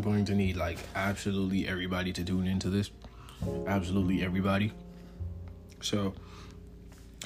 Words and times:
Going 0.00 0.24
to 0.26 0.34
need 0.34 0.56
like 0.56 0.78
absolutely 0.94 1.68
everybody 1.68 2.12
to 2.14 2.24
tune 2.24 2.46
into 2.46 2.70
this. 2.70 2.90
Absolutely 3.66 4.22
everybody. 4.22 4.72
So, 5.82 6.14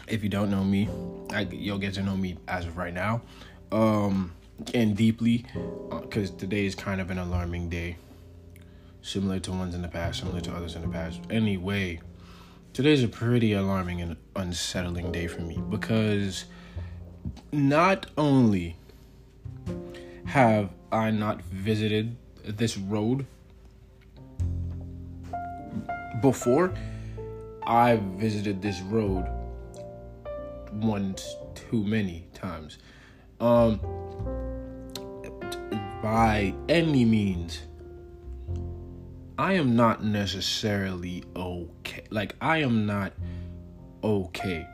if 0.08 0.22
you 0.22 0.28
don't 0.28 0.50
know 0.50 0.64
me, 0.64 0.88
I, 1.30 1.42
you'll 1.42 1.78
get 1.78 1.94
to 1.94 2.02
know 2.02 2.16
me 2.16 2.36
as 2.48 2.66
of 2.66 2.76
right 2.76 2.92
now, 2.92 3.22
um, 3.70 4.32
and 4.74 4.96
deeply, 4.96 5.46
because 5.88 6.32
uh, 6.32 6.36
today 6.36 6.66
is 6.66 6.74
kind 6.74 7.00
of 7.00 7.10
an 7.10 7.18
alarming 7.18 7.68
day, 7.68 7.96
similar 9.02 9.38
to 9.40 9.52
ones 9.52 9.74
in 9.74 9.82
the 9.82 9.88
past, 9.88 10.20
similar 10.20 10.40
to 10.40 10.52
others 10.52 10.74
in 10.74 10.82
the 10.82 10.88
past. 10.88 11.20
Anyway, 11.30 12.00
today's 12.72 13.04
a 13.04 13.08
pretty 13.08 13.52
alarming 13.52 14.00
and 14.00 14.16
unsettling 14.34 15.12
day 15.12 15.28
for 15.28 15.42
me 15.42 15.60
because 15.70 16.44
not 17.52 18.06
only 18.18 18.76
have 20.26 20.70
I 20.90 21.10
not 21.10 21.42
visited 21.42 22.16
this 22.44 22.76
road 22.76 23.26
before, 26.20 26.72
I 27.66 27.96
visited 28.16 28.62
this 28.62 28.80
road 28.82 29.26
once 30.72 31.36
too 31.54 31.84
many 31.84 32.26
times. 32.34 32.78
Um, 33.40 33.80
by 36.02 36.54
any 36.68 37.04
means, 37.04 37.62
I 39.38 39.54
am 39.54 39.74
not 39.74 40.04
necessarily 40.04 41.24
okay. 41.34 42.04
Like 42.10 42.36
I 42.40 42.58
am 42.58 42.86
not 42.86 43.12
okay. 44.02 44.66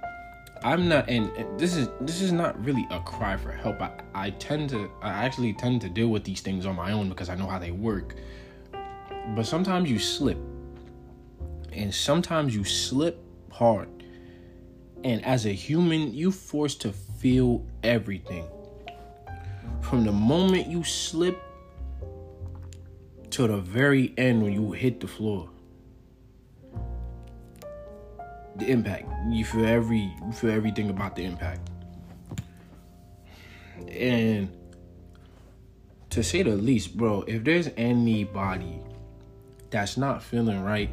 I'm 0.63 0.89
not, 0.89 1.09
and 1.09 1.31
this 1.59 1.75
is 1.75 1.89
this 2.03 2.21
is 2.21 2.33
not 2.33 2.63
really 2.65 2.87
a 2.91 3.01
cry 3.01 3.37
for 3.37 3.51
help. 3.51 3.81
I, 3.81 3.93
I 4.15 4.31
tend 4.31 4.71
to, 4.71 4.91
I 5.03 5.09
actually 5.09 5.55
tend 5.55 5.81
to 5.83 5.89
deal 5.89 6.09
with 6.09 6.25
these 6.25 6.41
things 6.41 6.67
on 6.67 6.77
my 6.77 6.93
own 6.93 7.09
because 7.09 7.31
I 7.31 7.35
know 7.35 7.47
how 7.47 7.59
they 7.59 7.71
work. 7.71 8.15
But 9.35 9.47
sometimes 9.47 9.91
you 9.91 9.99
slip, 9.99 10.39
and 11.73 11.95
sometimes 11.95 12.55
you 12.55 12.65
slip 12.65 13.23
hard. 13.51 13.89
And 15.03 15.25
as 15.25 15.47
a 15.47 15.53
human, 15.53 16.13
you 16.13 16.31
forced 16.31 16.83
to 16.83 16.93
feel 16.93 17.65
everything. 17.83 18.47
From 19.81 20.05
the 20.05 20.13
moment 20.13 20.67
you 20.67 20.85
slip 20.85 21.43
to 23.31 23.47
the 23.47 23.59
very 23.59 24.13
end 24.19 24.43
when 24.43 24.53
you 24.53 24.73
hit 24.73 25.01
the 25.01 25.07
floor 25.07 25.50
the 28.61 28.71
impact. 28.71 29.09
You 29.29 29.45
feel 29.45 29.67
every 29.67 30.15
you 30.25 30.33
feel 30.33 30.51
everything 30.51 30.91
about 30.91 31.17
the 31.17 31.25
impact. 31.25 31.69
And 33.89 34.51
to 36.11 36.23
say 36.23 36.43
the 36.43 36.57
least, 36.57 36.97
bro, 36.97 37.23
if 37.27 37.45
there's 37.45 37.71
anybody 37.77 38.81
that's 39.71 39.97
not 39.97 40.23
feeling 40.23 40.63
right, 40.63 40.91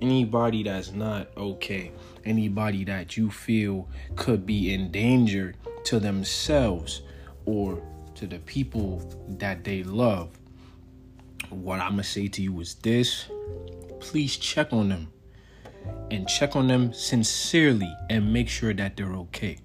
anybody 0.00 0.62
that's 0.62 0.92
not 0.92 1.28
okay, 1.36 1.92
anybody 2.24 2.84
that 2.84 3.16
you 3.16 3.30
feel 3.30 3.88
could 4.16 4.46
be 4.46 4.74
in 4.74 4.90
danger 4.90 5.54
to 5.84 5.98
themselves 5.98 7.02
or 7.44 7.82
to 8.14 8.26
the 8.26 8.38
people 8.40 9.02
that 9.38 9.64
they 9.64 9.82
love, 9.82 10.30
what 11.50 11.80
I'm 11.80 11.92
gonna 11.92 12.04
say 12.04 12.28
to 12.28 12.42
you 12.42 12.60
is 12.60 12.74
this 12.74 13.26
please 13.98 14.36
check 14.36 14.72
on 14.72 14.88
them 14.90 15.08
and 16.10 16.28
check 16.28 16.56
on 16.56 16.68
them 16.68 16.92
sincerely 16.92 17.92
and 18.10 18.32
make 18.32 18.48
sure 18.48 18.72
that 18.74 18.96
they're 18.96 19.12
okay. 19.12 19.58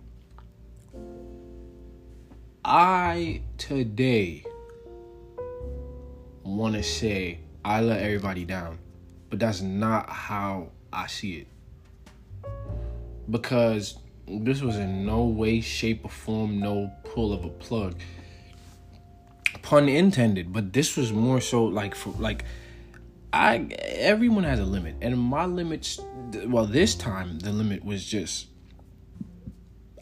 I 2.64 3.42
today 3.58 4.46
want 6.44 6.76
to 6.76 6.84
say 6.84 7.40
I 7.66 7.82
let 7.82 8.02
everybody 8.02 8.46
down, 8.46 8.80
but 9.30 9.40
that's 9.40 9.62
not 9.62 10.10
how 10.10 10.70
I 10.94 11.08
see 11.08 11.38
it. 11.38 11.48
Because 13.30 13.98
this 14.28 14.62
was 14.62 14.78
in 14.78 15.06
no 15.06 15.26
way, 15.26 15.62
shape, 15.62 16.06
or 16.06 16.10
form 16.10 16.60
no 16.60 16.92
pull 17.04 17.34
of 17.34 17.46
a 17.46 17.50
plug. 17.50 17.96
Pun 19.62 19.90
intended, 19.90 20.54
but 20.54 20.74
this 20.74 20.98
was 20.98 21.12
more 21.12 21.42
so 21.42 21.66
like 21.66 21.96
for 21.96 22.12
like 22.20 22.46
I 23.34 23.68
everyone 23.80 24.44
has 24.44 24.60
a 24.60 24.66
limit, 24.66 24.96
and 25.02 25.18
my 25.18 25.46
limits. 25.46 26.00
Well, 26.46 26.66
this 26.66 26.96
time 26.96 27.40
the 27.40 27.52
limit 27.52 27.84
was 27.84 28.06
just. 28.06 28.48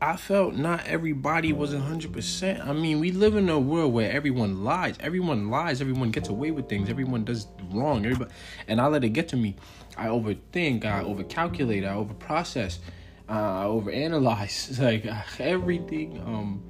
I 0.02 0.16
felt 0.16 0.56
not 0.56 0.88
everybody 0.88 1.52
was 1.52 1.74
hundred 1.74 2.14
percent. 2.14 2.66
I 2.66 2.72
mean, 2.72 3.00
we 3.00 3.12
live 3.12 3.36
in 3.36 3.50
a 3.50 3.60
world 3.60 3.94
where 3.94 4.10
everyone 4.12 4.64
lies. 4.64 4.96
Everyone 5.00 5.50
lies. 5.50 5.82
Everyone 5.82 6.12
gets 6.12 6.30
away 6.30 6.52
with 6.52 6.70
things. 6.70 6.90
Everyone 6.90 7.26
does 7.26 7.48
wrong. 7.72 8.06
Everybody, 8.06 8.32
and 8.68 8.80
I 8.80 8.88
let 8.88 9.04
it 9.04 9.10
get 9.10 9.28
to 9.30 9.38
me. 9.38 9.58
I 9.98 10.08
overthink. 10.08 10.86
I 10.86 11.04
overcalculate. 11.04 11.86
I 11.86 11.94
overprocess. 11.94 12.80
Uh, 13.28 13.34
I 13.34 13.66
overanalyze. 13.66 14.80
Like 14.82 15.06
everything. 15.40 16.22
Um, 16.26 16.64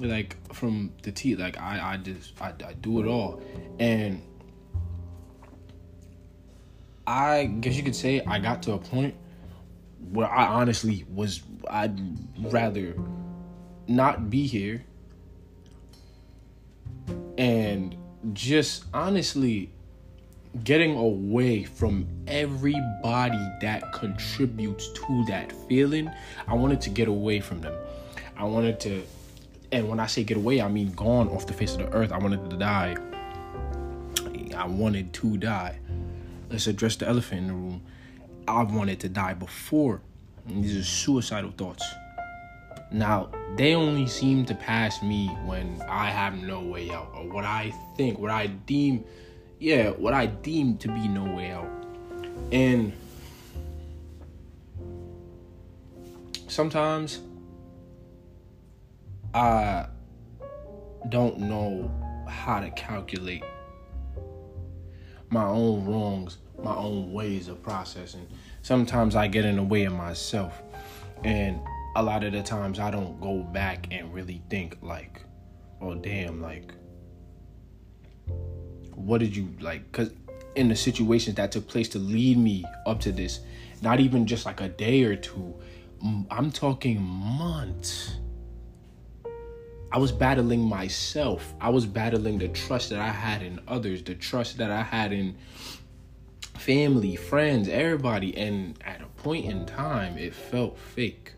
like 0.00 0.36
from 0.54 0.92
the 1.02 1.12
T. 1.12 1.36
Like 1.36 1.60
I, 1.60 1.92
I 1.92 1.96
just, 1.98 2.40
I, 2.40 2.52
I 2.66 2.72
do 2.74 3.00
it 3.00 3.06
all, 3.06 3.42
and 3.78 4.22
I 7.06 7.44
guess 7.44 7.76
you 7.76 7.82
could 7.82 7.94
say 7.94 8.20
I 8.26 8.38
got 8.38 8.62
to 8.64 8.72
a 8.72 8.78
point 8.78 9.14
where 10.10 10.28
I 10.28 10.46
honestly 10.46 11.06
was 11.12 11.42
I'd 11.68 12.00
rather 12.52 12.96
not 13.86 14.28
be 14.28 14.46
here 14.46 14.84
and 17.38 17.96
just 18.32 18.84
honestly 18.92 19.70
getting 20.64 20.96
away 20.96 21.64
from 21.64 22.08
everybody 22.26 23.38
that 23.60 23.92
contributes 23.92 24.88
to 24.88 25.24
that 25.28 25.52
feeling. 25.68 26.10
I 26.48 26.54
wanted 26.54 26.80
to 26.82 26.90
get 26.90 27.08
away 27.08 27.40
from 27.40 27.60
them. 27.60 27.74
I 28.36 28.44
wanted 28.44 28.80
to 28.80 29.02
and 29.70 29.88
when 29.88 30.00
I 30.00 30.06
say 30.06 30.24
get 30.24 30.36
away, 30.36 30.60
I 30.60 30.68
mean 30.68 30.92
gone 30.92 31.28
off 31.28 31.46
the 31.46 31.52
face 31.52 31.72
of 31.72 31.78
the 31.78 31.92
earth. 31.92 32.10
I 32.10 32.18
wanted 32.18 32.48
to 32.50 32.56
die. 32.56 32.96
I 34.56 34.66
wanted 34.66 35.12
to 35.14 35.36
die 35.36 35.78
let's 36.50 36.66
address 36.66 36.96
the 36.96 37.08
elephant 37.08 37.40
in 37.42 37.46
the 37.48 37.52
room. 37.52 37.82
I've 38.48 38.72
wanted 38.72 39.00
to 39.00 39.08
die 39.08 39.34
before. 39.34 40.00
And 40.46 40.62
these 40.62 40.76
are 40.76 40.84
suicidal 40.84 41.50
thoughts. 41.50 41.84
Now, 42.92 43.30
they 43.56 43.74
only 43.74 44.06
seem 44.06 44.44
to 44.46 44.54
pass 44.54 45.02
me 45.02 45.26
when 45.44 45.82
I 45.88 46.10
have 46.10 46.34
no 46.34 46.60
way 46.60 46.90
out, 46.90 47.10
or 47.14 47.28
what 47.28 47.44
I 47.44 47.74
think, 47.96 48.18
what 48.18 48.30
I 48.30 48.46
deem, 48.46 49.04
yeah, 49.58 49.90
what 49.90 50.14
I 50.14 50.26
deem 50.26 50.78
to 50.78 50.88
be 50.88 51.08
no 51.08 51.24
way 51.24 51.50
out. 51.50 51.68
And 52.52 52.92
sometimes 56.46 57.20
I 59.34 59.86
don't 61.08 61.38
know 61.40 61.90
how 62.28 62.60
to 62.60 62.70
calculate 62.70 63.42
my 65.30 65.44
own 65.44 65.84
wrongs, 65.84 66.38
my 66.62 66.74
own 66.74 67.12
ways 67.12 67.48
of 67.48 67.62
processing. 67.62 68.26
Sometimes 68.62 69.16
I 69.16 69.28
get 69.28 69.44
in 69.44 69.56
the 69.56 69.62
way 69.62 69.84
of 69.84 69.92
myself. 69.92 70.62
And 71.24 71.60
a 71.96 72.02
lot 72.02 72.24
of 72.24 72.32
the 72.32 72.42
times 72.42 72.78
I 72.78 72.90
don't 72.90 73.20
go 73.20 73.42
back 73.42 73.88
and 73.90 74.12
really 74.12 74.42
think 74.50 74.76
like, 74.82 75.22
oh 75.80 75.94
damn, 75.94 76.42
like 76.42 76.72
what 78.94 79.18
did 79.18 79.36
you 79.36 79.48
like 79.60 79.92
cuz 79.92 80.10
in 80.54 80.68
the 80.68 80.76
situations 80.76 81.36
that 81.36 81.52
took 81.52 81.68
place 81.68 81.88
to 81.90 81.98
lead 81.98 82.38
me 82.38 82.64
up 82.86 82.98
to 83.00 83.12
this, 83.12 83.40
not 83.82 84.00
even 84.00 84.26
just 84.26 84.46
like 84.46 84.60
a 84.60 84.68
day 84.68 85.02
or 85.04 85.14
two, 85.14 85.54
I'm 86.30 86.50
talking 86.50 87.02
months 87.02 88.16
I 89.96 89.98
was 89.98 90.12
battling 90.12 90.60
myself. 90.60 91.54
I 91.58 91.70
was 91.70 91.86
battling 91.86 92.36
the 92.36 92.48
trust 92.48 92.90
that 92.90 92.98
I 92.98 93.08
had 93.08 93.40
in 93.40 93.58
others, 93.66 94.02
the 94.02 94.14
trust 94.14 94.58
that 94.58 94.70
I 94.70 94.82
had 94.82 95.10
in 95.10 95.38
family, 96.52 97.16
friends, 97.16 97.66
everybody. 97.66 98.36
And 98.36 98.76
at 98.84 99.00
a 99.00 99.06
point 99.22 99.46
in 99.46 99.64
time, 99.64 100.18
it 100.18 100.34
felt 100.34 100.78
fake. 100.78 101.32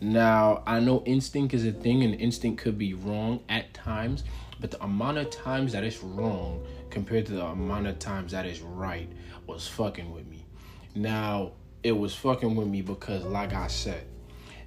Now, 0.00 0.62
I 0.66 0.80
know 0.80 1.02
instinct 1.04 1.52
is 1.52 1.66
a 1.66 1.72
thing 1.72 2.02
and 2.04 2.14
instinct 2.14 2.62
could 2.62 2.78
be 2.78 2.94
wrong 2.94 3.40
at 3.50 3.74
times, 3.74 4.24
but 4.58 4.70
the 4.70 4.82
amount 4.82 5.18
of 5.18 5.28
times 5.28 5.72
that 5.72 5.84
it's 5.84 6.02
wrong 6.02 6.64
compared 6.88 7.26
to 7.26 7.32
the 7.32 7.44
amount 7.44 7.86
of 7.86 7.98
times 7.98 8.32
that 8.32 8.46
it's 8.46 8.60
right 8.60 9.12
was 9.46 9.68
fucking 9.68 10.10
with 10.10 10.26
me. 10.26 10.46
Now, 10.94 11.52
it 11.82 11.92
was 11.92 12.14
fucking 12.14 12.56
with 12.56 12.68
me 12.68 12.80
because, 12.80 13.24
like 13.24 13.52
I 13.52 13.66
said, 13.66 14.06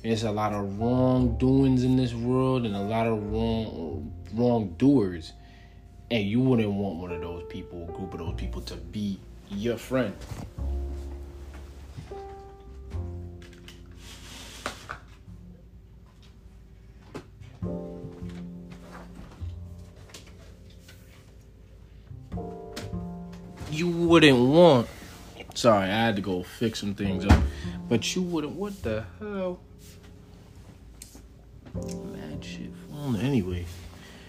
there's 0.06 0.22
a 0.22 0.31
lot 0.31 0.54
of 0.54 0.80
wrongdoings 0.80 1.84
in 1.84 1.98
this 1.98 2.13
world 2.13 2.63
and 2.63 2.75
a 2.75 2.80
lot 2.80 3.07
of 3.07 3.31
wrong 3.31 4.13
wrongdoers. 4.36 5.34
And 6.12 6.24
you 6.24 6.40
wouldn't 6.42 6.69
want 6.69 6.98
one 6.98 7.12
of 7.12 7.22
those 7.22 7.44
people, 7.50 7.88
group 7.88 8.13
of 8.13 8.19
those 8.19 8.36
people 8.36 8.62
to 8.62 8.75
be 8.75 9.19
your 9.50 9.78
friend. 9.78 10.13
you 23.72 23.90
wouldn't 23.90 24.38
want. 24.38 24.88
Sorry, 25.56 25.90
I 25.90 26.06
had 26.06 26.16
to 26.16 26.22
go 26.22 26.44
fix 26.44 26.80
some 26.80 26.94
things 26.94 27.25
up. 27.25 27.42
But 27.90 28.16
you 28.16 28.22
wouldn't. 28.22 28.54
What 28.54 28.81
the 28.84 29.04
hell? 29.19 29.64
Anyway, 33.35 33.65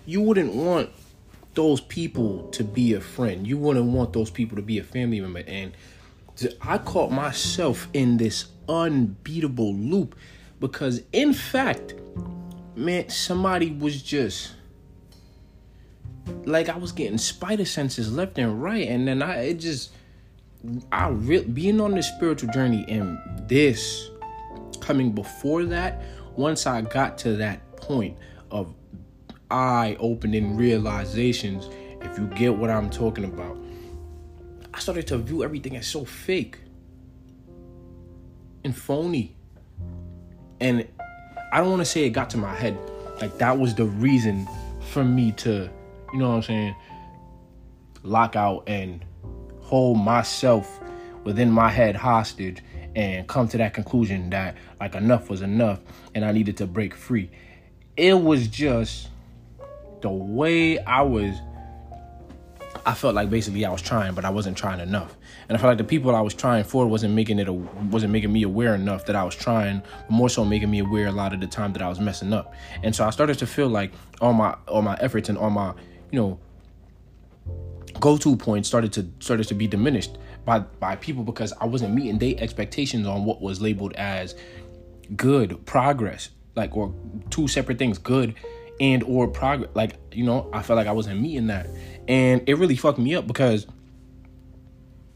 you 0.05 0.21
wouldn't 0.21 0.53
want 0.53 0.91
those 1.55 1.81
people 1.81 2.49
to 2.49 2.65
be 2.65 2.93
a 2.95 3.01
friend. 3.01 3.47
You 3.47 3.57
wouldn't 3.57 3.87
want 3.87 4.13
those 4.13 4.31
people 4.31 4.57
to 4.57 4.63
be 4.63 4.81
a 4.81 4.83
family 4.83 5.21
member. 5.21 5.45
And 5.47 5.77
I 6.61 6.79
caught 6.79 7.13
myself 7.13 7.87
in 7.93 8.17
this 8.17 8.47
unbeatable 8.69 9.77
loop 9.77 10.17
because, 10.59 11.03
in 11.13 11.33
fact, 11.33 11.95
man, 12.75 13.09
somebody 13.09 13.71
was 13.71 14.03
just 14.03 14.55
like 16.45 16.69
I 16.69 16.77
was 16.77 16.91
getting 16.91 17.17
spider 17.17 17.65
senses 17.65 18.13
left 18.13 18.39
and 18.39 18.61
right, 18.61 18.89
and 18.89 19.07
then 19.07 19.23
I 19.23 19.51
it 19.51 19.61
just 19.61 19.93
I 20.91 21.11
re- 21.11 21.45
being 21.45 21.81
on 21.81 21.93
this 21.93 22.09
spiritual 22.09 22.51
journey 22.51 22.85
and 22.89 23.21
this 23.49 24.11
coming 24.81 25.13
before 25.13 25.63
that. 25.67 26.03
Once 26.35 26.67
I 26.67 26.81
got 26.81 27.19
to 27.19 27.37
that 27.37 27.77
point 27.77 28.19
of 28.51 28.75
eye 29.51 29.97
opening 30.01 30.57
realizations, 30.57 31.69
if 32.03 32.19
you 32.19 32.27
get 32.29 32.57
what 32.57 32.71
I'm 32.71 32.91
talking 32.91 33.25
about, 33.25 33.57
I 34.75 34.79
started 34.79 35.07
to 35.09 35.19
view 35.19 35.45
everything 35.45 35.77
as 35.77 35.87
so 35.87 36.05
fake 36.05 36.59
and 38.65 38.77
phony. 38.77 39.35
And 40.61 40.87
I 41.53 41.59
don't 41.59 41.71
want 41.71 41.81
to 41.81 41.87
say 41.87 42.05
it 42.05 42.11
got 42.11 42.31
to 42.31 42.39
my 42.39 42.55
head. 42.55 42.79
Like 43.21 43.39
that 43.39 43.59
was 43.59 43.75
the 43.75 43.87
reason 43.87 44.49
for 44.93 45.05
me 45.05 45.33
to 45.33 45.71
you 46.13 46.19
know 46.19 46.31
what 46.31 46.37
I'm 46.37 46.43
saying, 46.43 46.77
lock 48.03 48.37
out 48.37 48.65
and 48.67 49.05
hold 49.61 49.99
myself 49.99 50.81
within 51.25 51.51
my 51.51 51.69
head 51.69 51.97
hostage 51.97 52.63
and 52.95 53.27
come 53.27 53.49
to 53.49 53.59
that 53.59 53.75
conclusion 53.75 54.31
that 54.31 54.57
like 54.81 54.95
enough 54.95 55.29
was 55.29 55.43
enough 55.43 55.81
and 56.15 56.25
I 56.25 56.33
needed 56.33 56.57
to 56.59 56.67
break 56.67 56.95
free. 56.95 57.31
It 57.97 58.15
was 58.15 58.49
just 58.49 59.09
the 60.07 60.13
way 60.13 60.79
I 60.79 61.03
was 61.03 61.37
I 62.85 62.95
felt 62.95 63.17
like 63.17 63.29
basically 63.29 63.65
I 63.65 63.71
was 63.73 63.83
trying, 63.83 64.15
but 64.15 64.25
I 64.25 64.31
wasn't 64.31 64.57
trying 64.57 64.79
enough. 64.79 65.17
And 65.49 65.59
I 65.59 65.61
felt 65.61 65.71
like 65.73 65.79
the 65.79 65.85
people 65.85 66.15
I 66.15 66.21
was 66.21 66.35
trying 66.35 66.63
for 66.63 66.87
wasn't 66.87 67.15
making 67.15 67.41
it 67.41 67.49
a, 67.49 67.53
wasn't 67.53 68.13
making 68.13 68.33
me 68.33 68.45
aware 68.45 68.77
enough 68.77 69.07
that 69.07 69.17
I 69.17 69.25
was 69.25 69.35
trying, 69.35 69.83
but 70.03 70.11
more 70.11 70.29
so 70.29 70.45
making 70.45 70.71
me 70.71 70.79
aware 70.79 71.09
a 71.09 71.13
lot 71.13 71.33
of 71.33 71.41
the 71.41 71.49
time 71.49 71.73
that 71.73 71.83
I 71.83 71.89
was 71.89 71.99
messing 71.99 72.33
up. 72.33 72.55
And 72.85 72.95
so 72.95 73.05
I 73.05 73.11
started 73.11 73.39
to 73.41 73.47
feel 73.47 73.69
like 73.69 73.91
all 74.21 74.33
my 74.33 74.55
all 74.69 74.83
my 74.83 74.97
efforts 75.01 75.29
and 75.29 75.37
all 75.37 75.51
my 75.51 75.75
you 76.13 76.21
know 76.21 76.39
go-to 77.99 78.37
points 78.37 78.69
started 78.69 78.93
to 78.93 79.09
started 79.19 79.49
to 79.49 79.55
be 79.55 79.67
diminished 79.67 80.19
by 80.45 80.61
by 80.61 80.95
people 80.95 81.25
because 81.25 81.53
I 81.61 81.65
wasn't 81.65 81.93
meeting 81.93 82.19
their 82.19 82.35
expectations 82.39 83.09
on 83.09 83.25
what 83.25 83.43
was 83.43 83.61
labeled 83.61 83.95
as 83.95 84.37
good 85.17 85.67
progress 85.67 86.29
like 86.55 86.77
or 86.77 86.95
two 87.31 87.49
separate 87.49 87.79
things 87.79 87.99
good 87.99 88.35
and 88.81 89.03
or 89.05 89.29
progress 89.29 89.71
like 89.75 89.97
you 90.13 90.25
know 90.25 90.49
I 90.53 90.63
felt 90.63 90.77
like 90.77 90.87
I 90.87 90.93
wasn't 90.93 91.21
meeting 91.21 91.47
that 91.49 91.69
and 92.09 92.43
it 92.47 92.59
really 92.59 92.77
fucked 92.77 92.99
me 92.99 93.15
up 93.15 93.27
because 93.27 93.67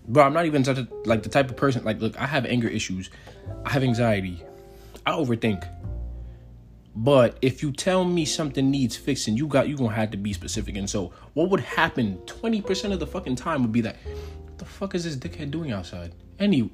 bro 0.08 0.24
I'm 0.24 0.32
not 0.32 0.46
even 0.46 0.64
such 0.64 0.78
a, 0.78 0.88
like 1.04 1.22
the 1.22 1.28
type 1.28 1.50
of 1.50 1.56
person 1.56 1.84
like 1.84 2.00
look 2.00 2.18
I 2.18 2.26
have 2.26 2.46
anger 2.46 2.68
issues 2.68 3.10
I 3.64 3.70
have 3.70 3.82
anxiety 3.82 4.42
I 5.06 5.12
overthink 5.12 5.68
but 6.94 7.38
if 7.40 7.62
you 7.62 7.72
tell 7.72 8.04
me 8.04 8.24
something 8.24 8.70
needs 8.70 8.96
fixing, 8.96 9.36
you 9.36 9.46
got 9.46 9.68
you 9.68 9.76
gonna 9.76 9.94
have 9.94 10.10
to 10.10 10.16
be 10.16 10.32
specific. 10.32 10.76
And 10.76 10.90
so, 10.90 11.12
what 11.34 11.48
would 11.50 11.60
happen 11.60 12.18
20% 12.26 12.92
of 12.92 12.98
the 12.98 13.06
fucking 13.06 13.36
time 13.36 13.62
would 13.62 13.72
be 13.72 13.80
that, 13.82 13.96
what 14.44 14.58
the 14.58 14.64
fuck 14.64 14.94
is 14.94 15.04
this 15.04 15.16
dickhead 15.16 15.50
doing 15.50 15.70
outside? 15.70 16.12
Any 16.38 16.70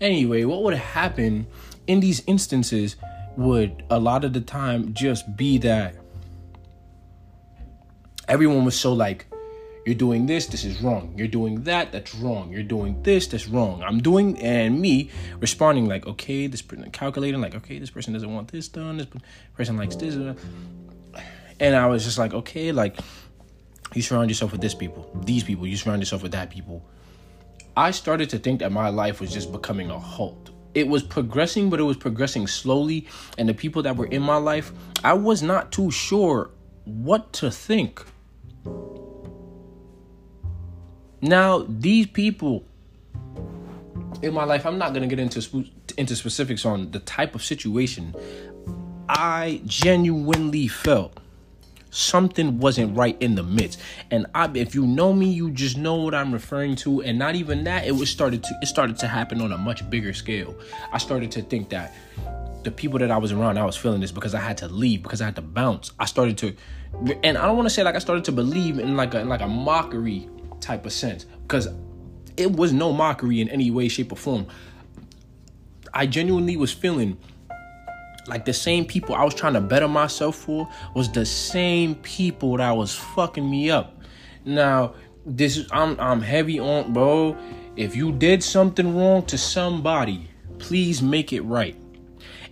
anyway, 0.00 0.44
what 0.44 0.62
would 0.62 0.74
happen 0.74 1.46
in 1.86 2.00
these 2.00 2.22
instances 2.26 2.96
would 3.38 3.84
a 3.88 3.98
lot 3.98 4.24
of 4.24 4.32
the 4.32 4.40
time 4.40 4.92
just 4.92 5.36
be 5.36 5.58
that 5.58 5.94
everyone 8.26 8.64
was 8.64 8.78
so 8.78 8.92
like 8.92 9.26
you're 9.86 9.94
doing 9.94 10.26
this, 10.26 10.46
this 10.46 10.64
is 10.64 10.82
wrong. 10.82 11.14
You're 11.16 11.28
doing 11.28 11.62
that, 11.62 11.92
that's 11.92 12.14
wrong. 12.16 12.50
You're 12.50 12.62
doing 12.64 13.02
this, 13.04 13.28
that's 13.28 13.48
wrong. 13.48 13.82
I'm 13.82 14.00
doing, 14.00 14.38
and 14.42 14.78
me 14.78 15.10
responding 15.38 15.86
like, 15.86 16.06
okay, 16.06 16.46
this 16.46 16.60
person, 16.60 16.90
calculating 16.90 17.40
like, 17.40 17.54
okay, 17.54 17.78
this 17.78 17.88
person 17.88 18.12
doesn't 18.12 18.34
want 18.34 18.48
this 18.48 18.68
done. 18.68 18.98
This 18.98 19.06
person 19.54 19.78
likes 19.78 19.96
this. 19.96 20.14
And 21.60 21.74
I 21.74 21.86
was 21.86 22.04
just 22.04 22.18
like, 22.18 22.34
okay, 22.34 22.70
like, 22.70 22.98
you 23.94 24.02
surround 24.02 24.28
yourself 24.28 24.52
with 24.52 24.60
this 24.60 24.74
people, 24.74 25.10
these 25.24 25.44
people, 25.44 25.66
you 25.66 25.78
surround 25.78 26.02
yourself 26.02 26.22
with 26.22 26.32
that 26.32 26.50
people. 26.50 26.84
I 27.76 27.92
started 27.92 28.28
to 28.30 28.38
think 28.38 28.60
that 28.60 28.72
my 28.72 28.90
life 28.90 29.20
was 29.20 29.32
just 29.32 29.52
becoming 29.52 29.90
a 29.90 29.98
halt. 29.98 30.50
It 30.78 30.86
was 30.86 31.02
progressing, 31.02 31.70
but 31.70 31.80
it 31.80 31.82
was 31.82 31.96
progressing 31.96 32.46
slowly. 32.46 33.08
And 33.36 33.48
the 33.48 33.54
people 33.54 33.82
that 33.82 33.96
were 33.96 34.06
in 34.06 34.22
my 34.22 34.36
life, 34.36 34.72
I 35.02 35.14
was 35.14 35.42
not 35.42 35.72
too 35.72 35.90
sure 35.90 36.50
what 36.84 37.32
to 37.34 37.50
think. 37.50 38.04
Now, 41.20 41.66
these 41.68 42.06
people 42.06 42.64
in 44.22 44.32
my 44.32 44.44
life, 44.44 44.64
I'm 44.66 44.78
not 44.78 44.94
gonna 44.94 45.08
get 45.08 45.18
into 45.18 45.64
into 45.96 46.14
specifics 46.14 46.64
on 46.64 46.92
the 46.92 47.00
type 47.00 47.34
of 47.34 47.42
situation. 47.42 48.14
I 49.08 49.60
genuinely 49.66 50.68
felt 50.68 51.18
something 51.90 52.58
wasn't 52.58 52.96
right 52.96 53.16
in 53.20 53.34
the 53.34 53.42
midst, 53.42 53.80
and 54.10 54.26
I, 54.34 54.50
if 54.54 54.74
you 54.74 54.86
know 54.86 55.12
me, 55.12 55.30
you 55.30 55.50
just 55.50 55.76
know 55.76 55.96
what 55.96 56.14
I'm 56.14 56.32
referring 56.32 56.76
to. 56.76 57.02
And 57.02 57.18
not 57.18 57.34
even 57.34 57.64
that, 57.64 57.86
it 57.86 57.92
was 57.92 58.10
started 58.10 58.42
to 58.44 58.54
it 58.62 58.66
started 58.66 58.96
to 58.98 59.06
happen 59.06 59.40
on 59.40 59.52
a 59.52 59.58
much 59.58 59.88
bigger 59.88 60.12
scale. 60.12 60.54
I 60.92 60.98
started 60.98 61.30
to 61.32 61.42
think 61.42 61.70
that 61.70 61.94
the 62.64 62.70
people 62.70 62.98
that 62.98 63.10
I 63.10 63.18
was 63.18 63.32
around, 63.32 63.58
I 63.58 63.64
was 63.64 63.76
feeling 63.76 64.00
this 64.00 64.12
because 64.12 64.34
I 64.34 64.40
had 64.40 64.58
to 64.58 64.68
leave, 64.68 65.02
because 65.02 65.20
I 65.22 65.26
had 65.26 65.36
to 65.36 65.42
bounce. 65.42 65.92
I 65.98 66.04
started 66.06 66.38
to, 66.38 66.56
and 67.22 67.38
I 67.38 67.46
don't 67.46 67.56
want 67.56 67.68
to 67.68 67.74
say 67.74 67.82
like 67.82 67.94
I 67.94 68.00
started 68.00 68.24
to 68.24 68.32
believe 68.32 68.78
in 68.78 68.96
like 68.96 69.14
a 69.14 69.20
in 69.20 69.28
like 69.28 69.40
a 69.40 69.48
mockery 69.48 70.28
type 70.60 70.86
of 70.86 70.92
sense 70.92 71.24
because 71.42 71.68
it 72.36 72.52
was 72.52 72.72
no 72.72 72.92
mockery 72.92 73.40
in 73.40 73.48
any 73.48 73.70
way, 73.70 73.88
shape, 73.88 74.12
or 74.12 74.16
form. 74.16 74.46
I 75.92 76.06
genuinely 76.06 76.56
was 76.56 76.72
feeling 76.72 77.18
like 78.28 78.44
the 78.44 78.52
same 78.52 78.84
people 78.84 79.14
I 79.14 79.24
was 79.24 79.34
trying 79.34 79.54
to 79.54 79.60
better 79.60 79.88
myself 79.88 80.36
for 80.36 80.68
was 80.94 81.10
the 81.10 81.26
same 81.26 81.94
people 81.96 82.58
that 82.58 82.70
was 82.70 82.94
fucking 82.94 83.48
me 83.48 83.70
up. 83.70 84.00
Now, 84.44 84.94
this 85.26 85.56
is 85.56 85.68
I'm 85.72 85.98
I'm 85.98 86.20
heavy 86.20 86.58
on 86.60 86.92
bro. 86.92 87.36
If 87.76 87.96
you 87.96 88.12
did 88.12 88.42
something 88.42 88.96
wrong 88.96 89.24
to 89.26 89.38
somebody, 89.38 90.28
please 90.58 91.02
make 91.02 91.32
it 91.32 91.42
right. 91.42 91.76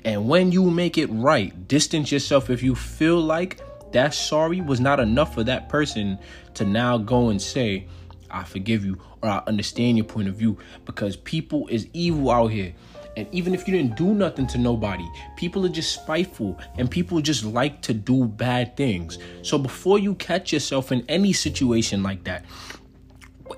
And 0.05 0.29
when 0.29 0.53
you 0.53 0.71
make 0.71 0.99
it 0.99 1.09
right, 1.09 1.67
distance 1.69 2.13
yourself 2.13 2.49
if 2.49 2.63
you 2.63 2.75
feel 2.75 3.21
like 3.21 3.61
that 3.93 4.15
sorry 4.15 4.61
was 4.61 4.81
not 4.81 5.01
enough 5.01 5.35
for 5.35 5.43
that 5.45 5.69
person 5.69 6.19
to 6.55 6.65
now 6.65 6.97
go 6.99 7.31
and 7.31 7.41
say, 7.41 7.87
I 8.31 8.45
forgive 8.45 8.85
you 8.85 8.99
or 9.23 9.29
I 9.29 9.43
understand 9.47 9.97
your 9.97 10.07
point 10.07 10.29
of 10.29 10.37
view 10.37 10.59
because 10.85 11.17
people 11.17 11.67
is 11.69 11.89
evil 11.93 12.31
out 12.31 12.49
here. 12.49 12.75
And 13.17 13.27
even 13.33 13.55
if 13.55 13.67
you 13.67 13.75
didn't 13.75 13.97
do 13.97 14.15
nothing 14.15 14.47
to 14.49 14.59
nobody, 14.59 15.09
people 15.37 15.65
are 15.65 15.71
just 15.71 15.93
spiteful 15.93 16.59
and 16.77 16.91
people 16.91 17.21
just 17.21 17.45
like 17.45 17.81
to 17.83 17.95
do 17.95 18.27
bad 18.27 18.77
things. 18.77 19.19
So 19.43 19.59
before 19.59 19.99
you 19.99 20.15
catch 20.17 20.53
yourself 20.53 20.93
in 20.93 21.05
any 21.09 21.33
situation 21.33 22.03
like 22.03 22.25
that, 22.25 22.45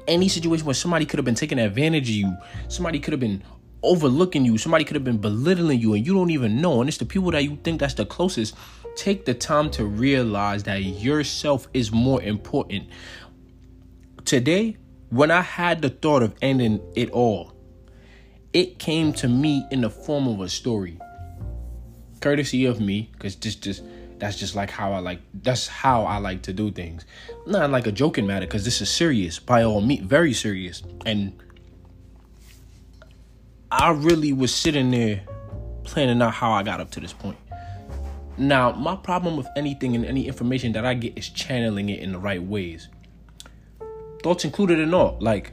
any 0.07 0.29
situation 0.29 0.65
where 0.65 0.75
somebody 0.75 1.07
could 1.07 1.19
have 1.19 1.25
been 1.25 1.35
taking 1.35 1.59
advantage 1.59 2.09
of 2.09 2.15
you, 2.15 2.37
somebody 2.69 3.00
could 3.00 3.12
have 3.12 3.21
been 3.21 3.43
overlooking 3.83 4.45
you, 4.45 4.59
somebody 4.59 4.85
could 4.85 4.95
have 4.95 5.05
been 5.05 5.19
belittling 5.19 5.81
you, 5.81 5.95
and 5.95 6.07
you 6.07 6.15
don't 6.15 6.31
even 6.31 6.61
know, 6.61 6.81
and 6.81 6.88
it's 6.88 6.99
the 6.99 7.07
people 7.07 7.31
that 7.31 7.43
you 7.43 7.57
think 7.65 7.81
that's 7.81 7.95
the 7.95 8.07
closest, 8.07 8.55
take 8.97 9.25
the 9.25 9.35
time 9.35 9.71
to 9.71 9.85
realize 9.85 10.65
that 10.65 10.83
yourself 10.83 11.69
is 11.73 11.93
more 11.93 12.21
important 12.23 12.85
Today, 14.29 14.77
when 15.09 15.31
I 15.31 15.41
had 15.41 15.81
the 15.81 15.88
thought 15.88 16.23
of 16.23 16.35
ending 16.43 16.83
it 16.95 17.09
all, 17.12 17.55
it 18.52 18.78
came 18.78 19.12
to 19.14 19.28
me 19.28 19.67
in 19.71 19.83
the 19.83 19.90
form 19.90 20.26
of 20.28 20.40
a 20.40 20.49
story. 20.49 20.99
Courtesy 22.21 22.64
of 22.64 22.81
me, 22.81 23.11
because 23.12 23.37
just 23.37 23.62
just 23.62 23.83
that's 24.19 24.37
just 24.37 24.57
like 24.57 24.71
how 24.71 24.93
I 24.93 24.99
like 24.99 25.21
that's 25.35 25.69
how 25.69 26.05
I 26.05 26.19
like 26.19 26.43
to 26.43 26.52
do 26.52 26.71
things. 26.71 27.05
Not 27.47 27.71
like 27.71 27.87
a 27.87 27.93
joking 27.93 28.26
matter, 28.26 28.47
because 28.47 28.64
this 28.64 28.81
is 28.81 28.90
serious, 28.90 29.38
by 29.38 29.62
all 29.62 29.81
means, 29.81 30.07
very 30.07 30.33
serious. 30.33 30.83
And 31.07 31.40
I 33.71 33.90
really 33.90 34.33
was 34.33 34.55
sitting 34.55 34.90
there 34.90 35.23
planning 35.85 36.21
out 36.21 36.35
how 36.35 36.52
I 36.52 36.62
got 36.62 36.81
up 36.81 36.90
to 36.93 37.00
this 37.00 37.12
point. 37.12 37.38
Now, 38.37 38.73
my 38.73 38.97
problem 38.97 39.37
with 39.37 39.49
anything 39.57 39.95
and 39.95 40.05
any 40.05 40.26
information 40.26 40.73
that 40.73 40.85
I 40.85 40.95
get 40.95 41.19
is 41.19 41.28
channeling 41.28 41.88
it 41.88 42.00
in 42.00 42.12
the 42.12 42.19
right 42.19 42.43
ways 42.43 42.88
thoughts 44.23 44.45
included 44.45 44.78
and 44.78 44.95
all. 44.95 45.17
Like, 45.21 45.52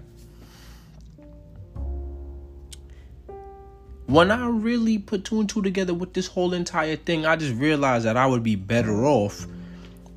when 4.08 4.30
I 4.30 4.48
really 4.48 4.98
put 5.00 5.26
two 5.26 5.40
and 5.40 5.50
two 5.50 5.62
together 5.62 5.94
with 5.94 6.14
this 6.14 6.28
whole 6.28 6.54
entire 6.54 6.96
thing, 6.96 7.26
I 7.26 7.36
just 7.36 7.56
realized 7.56 8.06
that 8.06 8.18
I 8.18 8.28
would 8.28 8.44
be 8.44 8.56
better 8.56 9.06
off 9.06 9.48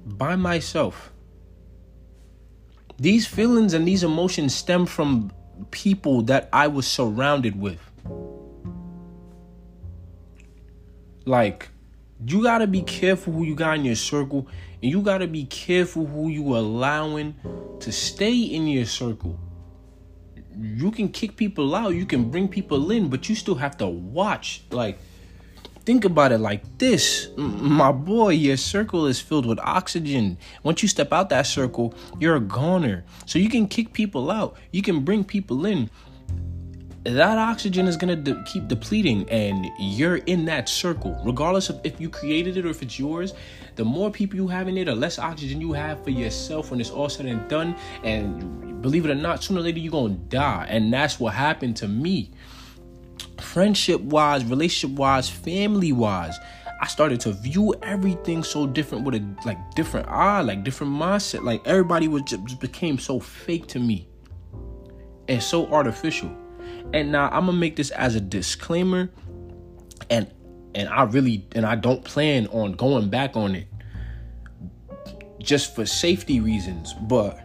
by 0.04 0.36
myself. 0.36 1.12
These 2.98 3.26
feelings 3.26 3.74
and 3.74 3.86
these 3.86 4.02
emotions 4.02 4.54
stem 4.54 4.84
from 4.84 5.30
people 5.70 6.22
that 6.22 6.48
I 6.52 6.66
was 6.66 6.86
surrounded 6.86 7.58
with. 7.58 7.80
Like, 11.24 11.68
you 12.26 12.42
gotta 12.42 12.66
be 12.66 12.82
careful 12.82 13.32
who 13.32 13.44
you 13.44 13.54
got 13.54 13.76
in 13.78 13.84
your 13.84 13.94
circle, 13.94 14.48
and 14.82 14.90
you 14.90 15.00
gotta 15.02 15.28
be 15.28 15.44
careful 15.44 16.06
who 16.06 16.28
you 16.28 16.56
allowing 16.56 17.36
to 17.80 17.92
stay 17.92 18.36
in 18.36 18.66
your 18.66 18.86
circle. 18.86 19.38
You 20.60 20.90
can 20.90 21.08
kick 21.08 21.36
people 21.36 21.74
out, 21.74 21.94
you 21.94 22.06
can 22.06 22.30
bring 22.30 22.48
people 22.48 22.90
in, 22.90 23.08
but 23.08 23.28
you 23.28 23.34
still 23.34 23.54
have 23.56 23.76
to 23.78 23.86
watch. 23.86 24.62
Like, 24.70 24.98
think 25.84 26.04
about 26.04 26.32
it 26.32 26.38
like 26.38 26.62
this. 26.78 27.28
My 27.36 27.92
boy 27.92 28.30
your 28.30 28.58
circle 28.58 29.06
is 29.06 29.20
filled 29.20 29.46
with 29.46 29.58
oxygen. 29.60 30.36
Once 30.62 30.82
you 30.82 30.88
step 30.88 31.12
out 31.12 31.30
that 31.30 31.46
circle 31.46 31.94
you're 32.18 32.36
a 32.36 32.40
goner. 32.40 33.04
So 33.24 33.38
you 33.38 33.48
can 33.48 33.66
kick 33.68 33.92
people 33.92 34.30
out. 34.30 34.56
You 34.70 34.82
can 34.82 35.00
bring 35.00 35.24
people 35.24 35.64
in 35.64 35.88
that 37.16 37.38
oxygen 37.38 37.86
is 37.86 37.96
going 37.96 38.24
to 38.24 38.32
de- 38.32 38.42
keep 38.44 38.68
depleting 38.68 39.28
and 39.30 39.66
you're 39.78 40.16
in 40.16 40.44
that 40.44 40.68
circle 40.68 41.20
regardless 41.24 41.70
of 41.70 41.80
if 41.84 42.00
you 42.00 42.08
created 42.08 42.56
it 42.56 42.66
or 42.66 42.68
if 42.68 42.82
it's 42.82 42.98
yours 42.98 43.34
the 43.76 43.84
more 43.84 44.10
people 44.10 44.36
you 44.36 44.48
have 44.48 44.68
in 44.68 44.76
it 44.76 44.86
the 44.86 44.94
less 44.94 45.18
oxygen 45.18 45.60
you 45.60 45.72
have 45.72 46.02
for 46.02 46.10
yourself 46.10 46.70
when 46.70 46.80
it's 46.80 46.90
all 46.90 47.08
said 47.08 47.26
and 47.26 47.48
done 47.48 47.74
and 48.04 48.82
believe 48.82 49.04
it 49.04 49.10
or 49.10 49.14
not 49.14 49.42
sooner 49.42 49.60
or 49.60 49.62
later 49.62 49.78
you're 49.78 49.92
going 49.92 50.14
to 50.14 50.22
die 50.24 50.66
and 50.68 50.92
that's 50.92 51.18
what 51.20 51.34
happened 51.34 51.76
to 51.76 51.86
me 51.86 52.30
friendship 53.40 54.00
wise, 54.00 54.44
relationship 54.44 54.96
wise, 54.96 55.28
family 55.28 55.92
wise. 55.92 56.38
I 56.80 56.86
started 56.86 57.18
to 57.20 57.32
view 57.32 57.74
everything 57.82 58.44
so 58.44 58.66
different 58.66 59.04
with 59.04 59.16
a 59.16 59.36
like 59.44 59.74
different 59.74 60.08
eye, 60.08 60.40
like 60.42 60.62
different 60.62 60.92
mindset. 60.92 61.42
Like 61.42 61.66
everybody 61.66 62.06
was 62.06 62.22
just, 62.22 62.44
just 62.44 62.60
became 62.60 62.98
so 62.98 63.18
fake 63.18 63.66
to 63.68 63.80
me 63.80 64.08
and 65.28 65.42
so 65.42 65.66
artificial. 65.68 66.30
And 66.92 67.12
now 67.12 67.28
I'm 67.28 67.46
gonna 67.46 67.52
make 67.52 67.76
this 67.76 67.90
as 67.90 68.14
a 68.14 68.20
disclaimer, 68.20 69.10
and 70.10 70.30
and 70.74 70.88
I 70.88 71.02
really 71.04 71.46
and 71.54 71.66
I 71.66 71.76
don't 71.76 72.04
plan 72.04 72.46
on 72.48 72.72
going 72.72 73.10
back 73.10 73.36
on 73.36 73.54
it 73.54 73.68
just 75.40 75.74
for 75.74 75.86
safety 75.86 76.40
reasons. 76.40 76.94
But 76.94 77.40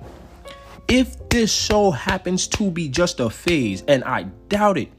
if 0.87 1.29
this 1.29 1.51
so 1.51 1.91
happens 1.91 2.47
to 2.49 2.69
be 2.69 2.89
just 2.89 3.19
a 3.19 3.29
phase, 3.29 3.83
and 3.87 4.03
I 4.03 4.23
doubt 4.49 4.77
it, 4.77 4.91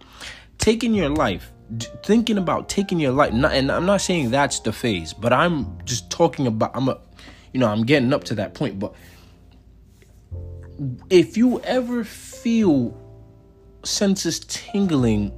taking 0.58 0.94
your 0.94 1.10
life 1.10 1.50
thinking 2.04 2.38
about 2.38 2.68
taking 2.68 3.00
your 3.00 3.10
life 3.10 3.32
and 3.32 3.72
i'm 3.72 3.86
not 3.86 4.00
saying 4.00 4.30
that's 4.30 4.60
the 4.60 4.72
phase 4.72 5.14
but 5.14 5.32
i'm 5.32 5.78
just 5.84 6.10
talking 6.10 6.46
about 6.46 6.70
i'm 6.74 6.88
a 6.88 7.00
you 7.52 7.60
know 7.60 7.66
i'm 7.66 7.84
getting 7.84 8.12
up 8.12 8.22
to 8.22 8.34
that 8.34 8.54
point 8.54 8.78
but 8.78 8.94
if 11.08 11.36
you 11.36 11.60
ever 11.60 12.04
feel 12.04 12.90
senses 13.86 14.40
tingling 14.40 15.32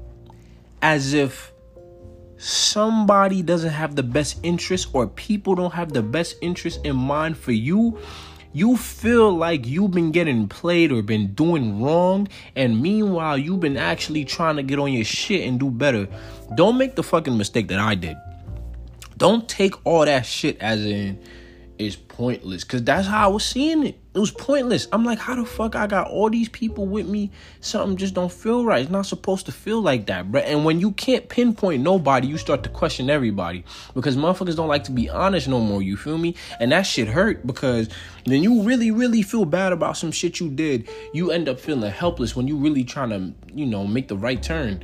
as 0.82 1.12
if 1.14 1.52
somebody 2.38 3.42
doesn't 3.42 3.70
have 3.70 3.96
the 3.96 4.02
best 4.02 4.38
interest 4.42 4.88
or 4.92 5.06
people 5.06 5.54
don't 5.54 5.72
have 5.72 5.92
the 5.92 6.02
best 6.02 6.36
interest 6.42 6.84
in 6.84 6.94
mind 6.94 7.36
for 7.36 7.52
you 7.52 7.98
you 8.56 8.74
feel 8.74 9.36
like 9.36 9.66
you've 9.66 9.90
been 9.90 10.12
getting 10.12 10.48
played 10.48 10.90
or 10.90 11.02
been 11.02 11.34
doing 11.34 11.82
wrong, 11.82 12.26
and 12.54 12.80
meanwhile, 12.80 13.36
you've 13.36 13.60
been 13.60 13.76
actually 13.76 14.24
trying 14.24 14.56
to 14.56 14.62
get 14.62 14.78
on 14.78 14.94
your 14.94 15.04
shit 15.04 15.46
and 15.46 15.60
do 15.60 15.70
better. 15.70 16.08
Don't 16.54 16.78
make 16.78 16.96
the 16.96 17.02
fucking 17.02 17.36
mistake 17.36 17.68
that 17.68 17.78
I 17.78 17.96
did. 17.96 18.16
Don't 19.18 19.46
take 19.46 19.74
all 19.84 20.06
that 20.06 20.24
shit 20.24 20.56
as 20.58 20.86
in 20.86 21.22
pointless 22.16 22.64
because 22.64 22.82
that's 22.82 23.06
how 23.06 23.26
I 23.26 23.30
was 23.30 23.44
seeing 23.44 23.86
it. 23.86 23.98
It 24.14 24.18
was 24.18 24.30
pointless. 24.30 24.88
I'm 24.90 25.04
like, 25.04 25.18
how 25.18 25.34
the 25.34 25.44
fuck 25.44 25.76
I 25.76 25.86
got 25.86 26.08
all 26.08 26.30
these 26.30 26.48
people 26.48 26.86
with 26.86 27.06
me? 27.06 27.30
Something 27.60 27.98
just 27.98 28.14
don't 28.14 28.32
feel 28.32 28.64
right. 28.64 28.80
It's 28.80 28.90
not 28.90 29.04
supposed 29.04 29.44
to 29.46 29.52
feel 29.52 29.82
like 29.82 30.06
that, 30.06 30.32
bro. 30.32 30.40
And 30.40 30.64
when 30.64 30.80
you 30.80 30.92
can't 30.92 31.28
pinpoint 31.28 31.82
nobody, 31.82 32.26
you 32.26 32.38
start 32.38 32.62
to 32.62 32.70
question 32.70 33.10
everybody 33.10 33.64
because 33.92 34.16
motherfuckers 34.16 34.56
don't 34.56 34.68
like 34.68 34.84
to 34.84 34.92
be 34.92 35.10
honest 35.10 35.48
no 35.48 35.60
more. 35.60 35.82
You 35.82 35.98
feel 35.98 36.16
me? 36.16 36.34
And 36.58 36.72
that 36.72 36.82
shit 36.82 37.08
hurt 37.08 37.46
because 37.46 37.90
then 38.24 38.42
you 38.42 38.62
really, 38.62 38.90
really 38.90 39.20
feel 39.20 39.44
bad 39.44 39.74
about 39.74 39.98
some 39.98 40.10
shit 40.10 40.40
you 40.40 40.48
did. 40.48 40.88
You 41.12 41.30
end 41.30 41.50
up 41.50 41.60
feeling 41.60 41.90
helpless 41.90 42.34
when 42.34 42.48
you 42.48 42.56
really 42.56 42.84
trying 42.84 43.10
to, 43.10 43.34
you 43.54 43.66
know, 43.66 43.86
make 43.86 44.08
the 44.08 44.16
right 44.16 44.42
turn. 44.42 44.82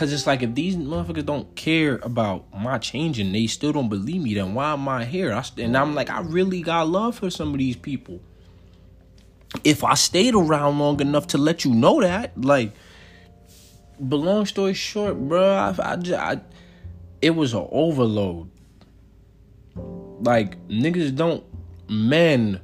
Cause 0.00 0.14
it's 0.14 0.26
like 0.26 0.42
if 0.42 0.54
these 0.54 0.76
motherfuckers 0.76 1.26
don't 1.26 1.54
care 1.54 2.00
about 2.02 2.46
my 2.58 2.78
changing, 2.78 3.32
they 3.32 3.46
still 3.46 3.70
don't 3.70 3.90
believe 3.90 4.22
me. 4.22 4.32
Then 4.32 4.54
why 4.54 4.72
am 4.72 4.88
I 4.88 5.04
here? 5.04 5.30
I, 5.30 5.44
and 5.58 5.76
I'm 5.76 5.94
like, 5.94 6.08
I 6.08 6.22
really 6.22 6.62
got 6.62 6.88
love 6.88 7.16
for 7.16 7.28
some 7.28 7.52
of 7.52 7.58
these 7.58 7.76
people. 7.76 8.18
If 9.62 9.84
I 9.84 9.92
stayed 9.92 10.34
around 10.34 10.78
long 10.78 11.02
enough 11.02 11.26
to 11.26 11.36
let 11.38 11.66
you 11.66 11.74
know 11.74 12.00
that, 12.00 12.32
like, 12.40 12.72
but 14.00 14.16
long 14.16 14.46
story 14.46 14.72
short, 14.72 15.18
bro, 15.18 15.52
I, 15.52 15.74
I, 15.78 15.96
just, 15.96 16.18
I 16.18 16.40
it 17.20 17.32
was 17.32 17.52
an 17.52 17.68
overload. 17.70 18.50
Like 19.76 20.66
niggas 20.68 21.14
don't, 21.14 21.44
men 21.90 22.62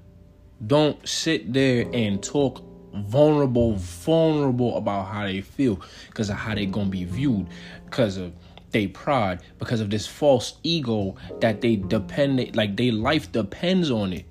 don't 0.67 1.07
sit 1.07 1.53
there 1.53 1.87
and 1.93 2.23
talk 2.23 2.66
vulnerable, 3.05 3.75
vulnerable 3.77 4.77
about 4.77 5.05
how 5.05 5.25
they 5.25 5.41
feel 5.41 5.81
because 6.09 6.31
of 6.31 6.37
how 6.37 6.55
they 6.55 6.67
gonna 6.67 6.91
be 6.91 7.05
viewed, 7.05 7.47
because 7.85 8.17
of 8.17 8.33
they 8.73 8.87
pride, 8.87 9.41
because 9.59 9.81
of 9.81 9.91
this 9.91 10.07
false 10.07 10.55
ego 10.63 11.17
that 11.41 11.61
they 11.61 11.77
depend, 11.77 12.55
like 12.57 12.77
their 12.77 12.93
life 12.93 13.31
depends 13.33 13.91
on 13.91 14.13
it. 14.13 14.27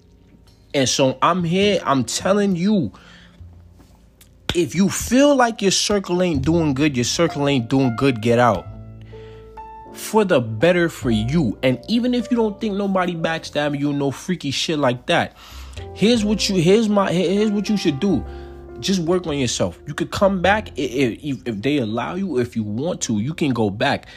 And 0.74 0.88
so 0.88 1.18
I'm 1.22 1.44
here, 1.44 1.80
I'm 1.84 2.04
telling 2.04 2.56
you, 2.56 2.92
if 4.54 4.76
you 4.76 4.90
feel 4.90 5.36
like 5.36 5.62
your 5.62 5.72
circle 5.72 6.22
ain't 6.22 6.44
doing 6.44 6.74
good, 6.74 6.96
your 6.96 7.06
circle 7.06 7.48
ain't 7.48 7.70
doing 7.70 7.96
good, 7.96 8.22
get 8.22 8.40
out. 8.40 8.68
For 9.94 10.26
the 10.26 10.42
better 10.42 10.90
for 10.90 11.10
you. 11.10 11.58
And 11.64 11.80
even 11.88 12.14
if 12.14 12.30
you 12.30 12.38
don't 12.38 12.60
think 12.60 12.76
nobody 12.76 13.16
backstabbing 13.16 13.80
you, 13.80 13.94
no 13.94 14.12
freaky 14.12 14.52
shit 14.52 14.78
like 14.78 15.06
that. 15.06 15.36
Here's 15.94 16.24
what 16.24 16.48
you 16.50 16.56
here's 16.56 16.88
my 16.88 17.12
here's 17.12 17.52
what 17.52 17.70
you 17.70 17.78
should 17.78 18.00
do 18.00 18.24
just 18.80 19.00
work 19.02 19.28
on 19.28 19.38
yourself. 19.38 19.80
You 19.88 19.94
could 19.94 20.12
come 20.12 20.42
back 20.42 20.70
if, 20.78 21.44
if, 21.46 21.62
they 21.62 21.78
allow 21.78 22.16
you, 22.16 22.40
if 22.40 22.56
you 22.56 22.64
want 22.64 23.02
to, 23.02 23.20
you 23.20 23.34
can 23.34 23.52
go 23.52 23.70
back. 23.70 24.08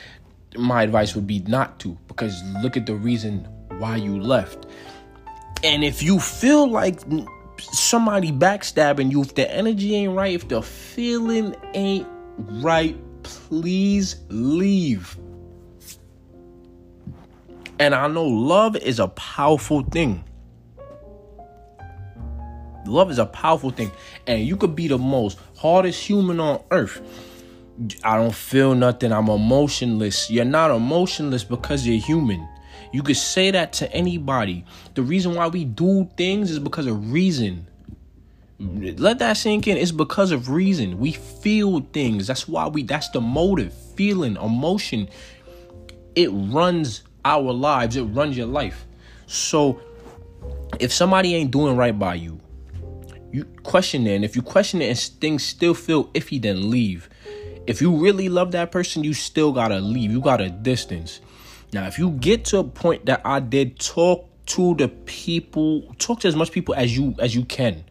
My 0.57 0.83
advice 0.83 1.15
would 1.15 1.27
be 1.27 1.41
not 1.41 1.79
to 1.81 1.97
because 2.09 2.43
look 2.62 2.77
at 2.77 2.87
the 2.87 2.95
reason 2.95 3.47
why 3.79 3.97
you 3.97 4.21
left. 4.21 4.67
And 5.62 5.85
if 5.85 6.03
you 6.03 6.21
feel 6.21 6.71
like 6.71 7.00
somebody 7.61 8.33
backstabbing 8.33 9.11
you, 9.11 9.23
if 9.23 9.35
the 9.35 9.53
energy 9.53 9.95
ain't 9.95 10.15
right, 10.15 10.35
if 10.35 10.49
the 10.49 10.62
feeling 10.62 11.55
ain't 11.75 12.07
right, 12.38 12.97
please 13.23 14.17
leave. 14.29 15.17
And 17.81 17.95
I 17.95 18.09
know 18.09 18.25
love 18.25 18.77
is 18.77 18.99
a 18.99 19.09
powerful 19.09 19.83
thing. 19.83 20.25
Love 22.88 23.11
is 23.11 23.18
a 23.18 23.26
powerful 23.26 23.71
thing, 23.71 23.90
and 24.26 24.45
you 24.45 24.57
could 24.57 24.75
be 24.75 24.88
the 24.88 24.99
most 24.99 25.38
hardest 25.57 26.02
human 26.02 26.40
on 26.40 26.62
earth. 26.71 27.00
I 28.02 28.16
don't 28.16 28.35
feel 28.35 28.75
nothing. 28.75 29.12
I'm 29.12 29.28
emotionless. 29.28 30.30
You're 30.30 30.45
not 30.45 30.71
emotionless 30.71 31.45
because 31.45 31.87
you're 31.87 32.00
human. 32.00 32.47
You 32.92 33.02
could 33.02 33.16
say 33.16 33.50
that 33.50 33.73
to 33.75 33.92
anybody. 33.92 34.64
The 34.95 35.02
reason 35.02 35.35
why 35.35 35.49
we 35.49 35.64
do 35.64 36.09
things 36.16 36.50
is 36.50 36.59
because 36.59 36.87
of 36.87 37.12
reason. 37.12 37.66
Let 38.59 39.21
that 39.21 39.37
sink 39.37 39.68
in. 39.68 39.76
It's 39.76 39.92
because 39.92 40.33
of 40.33 40.49
reason. 40.49 40.99
We 40.99 41.12
feel 41.12 41.80
things. 41.92 42.26
That's 42.26 42.49
why 42.49 42.66
we 42.66 42.83
that's 42.83 43.09
the 43.11 43.21
motive. 43.21 43.73
Feeling, 43.95 44.37
emotion. 44.37 45.09
It 46.16 46.30
runs 46.30 47.02
our 47.25 47.52
lives. 47.52 47.95
It 47.95 48.02
runs 48.02 48.37
your 48.37 48.49
life. 48.49 48.87
So 49.26 49.80
if 50.80 50.92
somebody 50.92 51.35
ain't 51.37 51.50
doing 51.50 51.76
right 51.76 51.97
by 51.97 52.14
you, 52.14 52.40
you 53.33 53.45
question 53.63 54.07
it. 54.07 54.15
And 54.15 54.25
if 54.25 54.37
you 54.37 54.43
question 54.43 54.83
it 54.83 54.89
and 54.89 54.99
things 55.21 55.45
still 55.45 55.75
feel 55.75 56.09
iffy, 56.09 56.41
then 56.41 56.71
leave. 56.71 57.09
If 57.67 57.83
you 57.83 57.95
really 57.95 58.29
love 58.29 58.53
that 58.53 58.73
person, 58.73 59.05
you 59.05 59.13
still 59.13 59.53
gotta 59.53 59.79
leave. 59.79 60.11
You 60.11 60.21
gotta 60.21 60.49
distance. 60.49 61.21
Now, 61.73 61.87
if 61.87 61.99
you 61.99 62.13
get 62.13 62.47
to 62.47 62.59
a 62.59 62.65
point 62.65 63.07
that 63.07 63.21
I 63.25 63.41
did, 63.41 63.79
talk 63.79 64.27
to 64.47 64.75
the 64.75 64.89
people, 64.89 65.83
talk 65.99 66.21
to 66.21 66.29
as 66.29 66.35
much 66.35 66.51
people 66.51 66.75
as 66.75 66.97
you 66.97 67.15
as 67.19 67.35
you 67.35 67.45
can. 67.45 67.85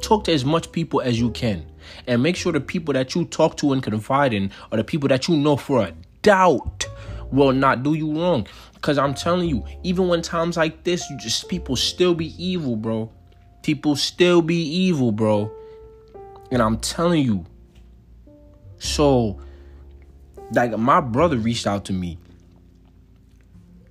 Talk 0.00 0.24
to 0.24 0.32
as 0.32 0.44
much 0.44 0.70
people 0.70 1.00
as 1.00 1.18
you 1.18 1.30
can. 1.30 1.66
And 2.06 2.22
make 2.22 2.36
sure 2.36 2.52
the 2.52 2.60
people 2.60 2.94
that 2.94 3.14
you 3.14 3.24
talk 3.24 3.56
to 3.58 3.72
and 3.72 3.82
confide 3.82 4.32
in 4.32 4.52
are 4.70 4.78
the 4.78 4.84
people 4.84 5.08
that 5.08 5.26
you 5.26 5.36
know 5.36 5.56
for 5.56 5.82
a 5.82 5.92
doubt 6.22 6.86
will 7.32 7.52
not 7.52 7.82
do 7.82 7.94
you 7.94 8.12
wrong. 8.12 8.46
Cause 8.80 8.98
I'm 8.98 9.14
telling 9.14 9.48
you, 9.48 9.64
even 9.82 10.06
when 10.06 10.22
times 10.22 10.56
like 10.56 10.84
this, 10.84 11.10
you 11.10 11.18
just 11.18 11.48
people 11.48 11.74
still 11.74 12.14
be 12.14 12.40
evil, 12.42 12.76
bro. 12.76 13.10
People 13.66 13.96
still 13.96 14.42
be 14.42 14.62
evil, 14.62 15.10
bro. 15.10 15.50
And 16.52 16.62
I'm 16.62 16.78
telling 16.78 17.24
you. 17.24 17.44
So, 18.78 19.40
like, 20.52 20.78
my 20.78 21.00
brother 21.00 21.36
reached 21.36 21.66
out 21.66 21.86
to 21.86 21.92
me. 21.92 22.16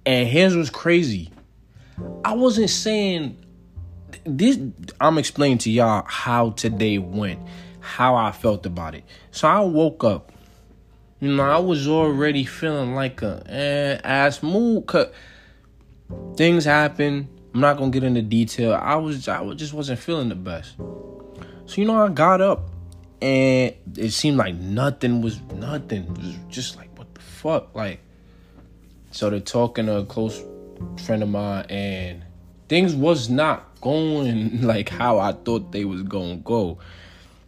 And 0.05 0.29
his 0.29 0.55
was 0.55 0.69
crazy. 0.69 1.29
I 2.23 2.35
wasn't 2.35 2.69
saying 2.69 3.37
this 4.23 4.57
I'm 5.01 5.17
explaining 5.17 5.57
to 5.57 5.69
y'all 5.69 6.05
how 6.07 6.51
today 6.51 6.97
went, 6.97 7.41
how 7.81 8.15
I 8.15 8.31
felt 8.31 8.65
about 8.65 8.95
it. 8.95 9.03
So 9.31 9.49
I 9.49 9.59
woke 9.59 10.05
up. 10.05 10.31
You 11.19 11.35
know, 11.35 11.43
I 11.43 11.59
was 11.59 11.85
already 11.85 12.45
feeling 12.45 12.95
like 12.95 13.21
a 13.21 13.43
eh, 13.49 13.99
ass 14.07 14.41
mood. 14.41 14.85
Cause 14.85 15.07
things 16.37 16.63
happen. 16.63 17.27
I'm 17.55 17.61
not 17.61 17.77
gonna 17.77 17.89
get 17.89 18.03
into 18.03 18.21
detail. 18.21 18.73
I 18.73 18.95
was 18.95 19.29
I 19.29 19.41
just 19.53 19.71
wasn't 19.71 19.99
feeling 19.99 20.27
the 20.27 20.35
best. 20.35 20.75
So 20.77 21.77
you 21.77 21.85
know, 21.85 22.05
I 22.05 22.09
got 22.09 22.41
up 22.41 22.69
and 23.21 23.73
it 23.95 24.11
seemed 24.11 24.35
like 24.35 24.55
nothing 24.55 25.21
was 25.21 25.39
nothing. 25.53 26.03
It 26.03 26.17
was 26.17 26.35
just 26.49 26.75
like 26.75 26.89
what 26.97 27.15
the 27.15 27.21
fuck, 27.21 27.73
like. 27.73 28.01
So 29.11 29.29
they're 29.29 29.39
talking 29.39 29.85
to 29.85 29.99
a 29.99 30.05
close 30.05 30.43
friend 31.05 31.23
of 31.23 31.29
mine, 31.29 31.65
and 31.69 32.25
things 32.67 32.93
was 32.93 33.29
not 33.29 33.79
going 33.79 34.61
like 34.67 34.89
how 34.89 35.19
I 35.19 35.31
thought 35.31 35.71
they 35.71 35.85
was 35.85 36.03
gonna 36.03 36.35
go. 36.35 36.79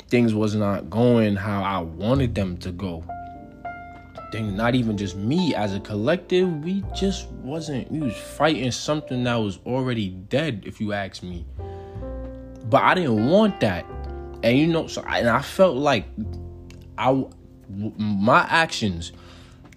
Things 0.07 0.33
was 0.33 0.55
not 0.55 0.89
going 0.89 1.35
how 1.35 1.63
I 1.63 1.79
wanted 1.79 2.33
them 2.33 2.55
to 2.59 2.71
go. 2.71 3.03
Things 4.31 4.53
not 4.53 4.75
even 4.75 4.97
just 4.97 5.15
me 5.15 5.55
as 5.55 5.73
a 5.73 5.79
collective, 5.79 6.63
we 6.63 6.83
just 6.95 7.29
wasn't 7.31 7.89
we 7.91 7.99
was 7.99 8.15
fighting 8.15 8.71
something 8.71 9.23
that 9.23 9.35
was 9.35 9.59
already 9.65 10.09
dead, 10.09 10.63
if 10.65 10.81
you 10.81 10.93
ask 10.93 11.23
me. 11.23 11.45
But 12.69 12.83
I 12.83 12.95
didn't 12.95 13.29
want 13.29 13.61
that. 13.61 13.85
And 14.43 14.57
you 14.57 14.67
know, 14.67 14.87
so 14.87 15.01
I, 15.05 15.19
and 15.19 15.29
I 15.29 15.41
felt 15.41 15.77
like 15.77 16.05
I 16.97 17.25
my 17.69 18.41
actions 18.49 19.11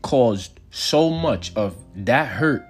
caused 0.02 0.61
so 0.71 1.11
much 1.11 1.52
of 1.57 1.76
that 1.95 2.26
hurt 2.28 2.64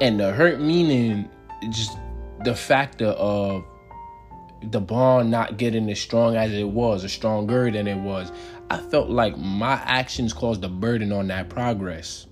and 0.00 0.18
the 0.18 0.32
hurt 0.32 0.60
meaning 0.60 1.28
just 1.70 1.96
the 2.44 2.54
factor 2.54 3.06
of 3.06 3.64
the 4.70 4.80
bond 4.80 5.30
not 5.30 5.56
getting 5.56 5.90
as 5.90 6.00
strong 6.00 6.36
as 6.36 6.52
it 6.52 6.68
was 6.68 7.04
or 7.04 7.08
stronger 7.08 7.70
than 7.70 7.86
it 7.86 7.98
was 7.98 8.32
i 8.72 8.78
felt 8.90 9.10
like 9.10 9.36
my 9.36 9.74
actions 9.84 10.32
caused 10.32 10.64
a 10.64 10.68
burden 10.68 11.12
on 11.12 11.28
that 11.28 11.48
progress. 11.48 12.26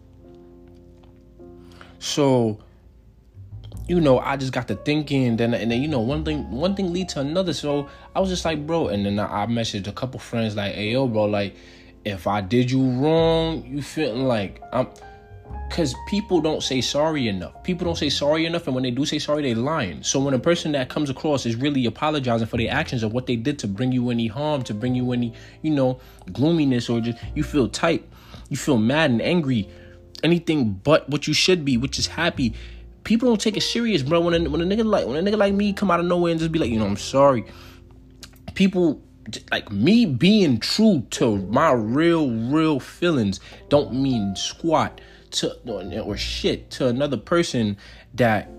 So 1.98 2.58
you 3.88 4.00
know 4.00 4.20
i 4.20 4.36
just 4.36 4.52
got 4.52 4.68
to 4.68 4.76
thinking 4.76 5.36
then 5.36 5.52
and 5.52 5.68
then 5.70 5.82
you 5.82 5.88
know 5.88 5.98
one 5.98 6.24
thing 6.24 6.48
one 6.50 6.74
thing 6.76 6.92
lead 6.92 7.08
to 7.10 7.20
another. 7.20 7.52
So 7.52 7.88
i 8.14 8.20
was 8.20 8.28
just 8.28 8.44
like 8.44 8.66
bro 8.66 8.88
and 8.88 9.04
then 9.04 9.18
i, 9.18 9.42
I 9.42 9.46
messaged 9.46 9.86
a 9.86 9.92
couple 9.92 10.20
friends 10.20 10.56
like 10.56 10.74
hey 10.74 10.92
yo 10.92 11.08
bro 11.08 11.24
like 11.24 11.56
if 12.04 12.26
I 12.26 12.40
did 12.40 12.70
you 12.70 12.82
wrong, 12.82 13.64
you 13.66 13.82
feeling 13.82 14.24
like 14.24 14.62
I'm 14.72 14.88
because 15.70 15.94
people 16.08 16.40
don't 16.40 16.62
say 16.62 16.80
sorry 16.80 17.28
enough. 17.28 17.62
People 17.62 17.84
don't 17.84 17.96
say 17.96 18.10
sorry 18.10 18.44
enough, 18.44 18.66
and 18.66 18.74
when 18.74 18.82
they 18.82 18.90
do 18.90 19.06
say 19.06 19.20
sorry, 19.20 19.42
they 19.42 19.54
lying. 19.54 20.02
So 20.02 20.18
when 20.18 20.34
a 20.34 20.38
person 20.38 20.72
that 20.72 20.88
comes 20.88 21.10
across 21.10 21.46
is 21.46 21.54
really 21.54 21.86
apologizing 21.86 22.48
for 22.48 22.56
their 22.56 22.72
actions 22.72 23.04
of 23.04 23.12
what 23.12 23.26
they 23.26 23.36
did 23.36 23.58
to 23.60 23.68
bring 23.68 23.92
you 23.92 24.10
any 24.10 24.26
harm, 24.26 24.62
to 24.64 24.74
bring 24.74 24.96
you 24.96 25.12
any, 25.12 25.32
you 25.62 25.70
know, 25.70 26.00
gloominess, 26.32 26.88
or 26.88 27.00
just 27.00 27.18
you 27.36 27.44
feel 27.44 27.68
tight, 27.68 28.04
you 28.48 28.56
feel 28.56 28.78
mad 28.78 29.12
and 29.12 29.22
angry, 29.22 29.68
anything 30.24 30.72
but 30.72 31.08
what 31.08 31.28
you 31.28 31.34
should 31.34 31.64
be, 31.64 31.76
which 31.76 31.98
is 31.98 32.08
happy. 32.08 32.52
People 33.04 33.28
don't 33.28 33.40
take 33.40 33.56
it 33.56 33.62
serious, 33.62 34.02
bro. 34.02 34.20
When 34.20 34.34
a, 34.34 34.50
when 34.50 34.60
a 34.60 34.64
nigga 34.64 34.84
like 34.84 35.06
when 35.06 35.24
a 35.24 35.30
nigga 35.30 35.38
like 35.38 35.54
me 35.54 35.72
come 35.72 35.90
out 35.90 36.00
of 36.00 36.06
nowhere 36.06 36.32
and 36.32 36.40
just 36.40 36.50
be 36.50 36.58
like, 36.58 36.70
you 36.70 36.80
know, 36.80 36.86
I'm 36.86 36.96
sorry. 36.96 37.44
People 38.54 39.00
like 39.52 39.70
me 39.70 40.04
being 40.04 40.58
true 40.58 41.06
to 41.10 41.36
my 41.46 41.70
real 41.70 42.30
real 42.30 42.80
feelings 42.80 43.38
don't 43.68 43.92
mean 43.92 44.34
squat 44.34 45.00
to 45.30 46.00
or 46.00 46.16
shit 46.16 46.70
to 46.70 46.86
another 46.86 47.16
person 47.16 47.76
that 48.14 48.50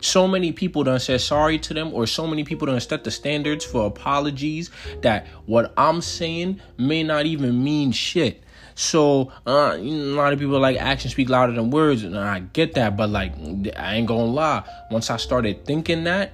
so 0.00 0.28
many 0.28 0.52
people 0.52 0.84
don't 0.84 1.00
say 1.00 1.16
sorry 1.18 1.58
to 1.58 1.72
them 1.72 1.92
or 1.94 2.06
so 2.06 2.26
many 2.26 2.44
people 2.44 2.66
don't 2.66 2.80
set 2.80 3.04
the 3.04 3.10
standards 3.10 3.64
for 3.64 3.86
apologies 3.86 4.70
that 5.02 5.26
what 5.46 5.72
i'm 5.76 6.00
saying 6.00 6.60
may 6.78 7.02
not 7.02 7.26
even 7.26 7.62
mean 7.62 7.90
shit 7.90 8.42
so 8.74 9.32
uh, 9.46 9.76
a 9.76 9.78
lot 9.78 10.32
of 10.32 10.38
people 10.38 10.58
like 10.58 10.76
actions 10.76 11.12
speak 11.12 11.28
louder 11.28 11.52
than 11.52 11.70
words 11.70 12.02
and 12.02 12.18
i 12.18 12.40
get 12.40 12.74
that 12.74 12.96
but 12.96 13.08
like 13.08 13.32
i 13.76 13.94
ain't 13.94 14.06
gonna 14.06 14.24
lie 14.24 14.62
once 14.90 15.10
i 15.10 15.16
started 15.16 15.64
thinking 15.64 16.04
that 16.04 16.32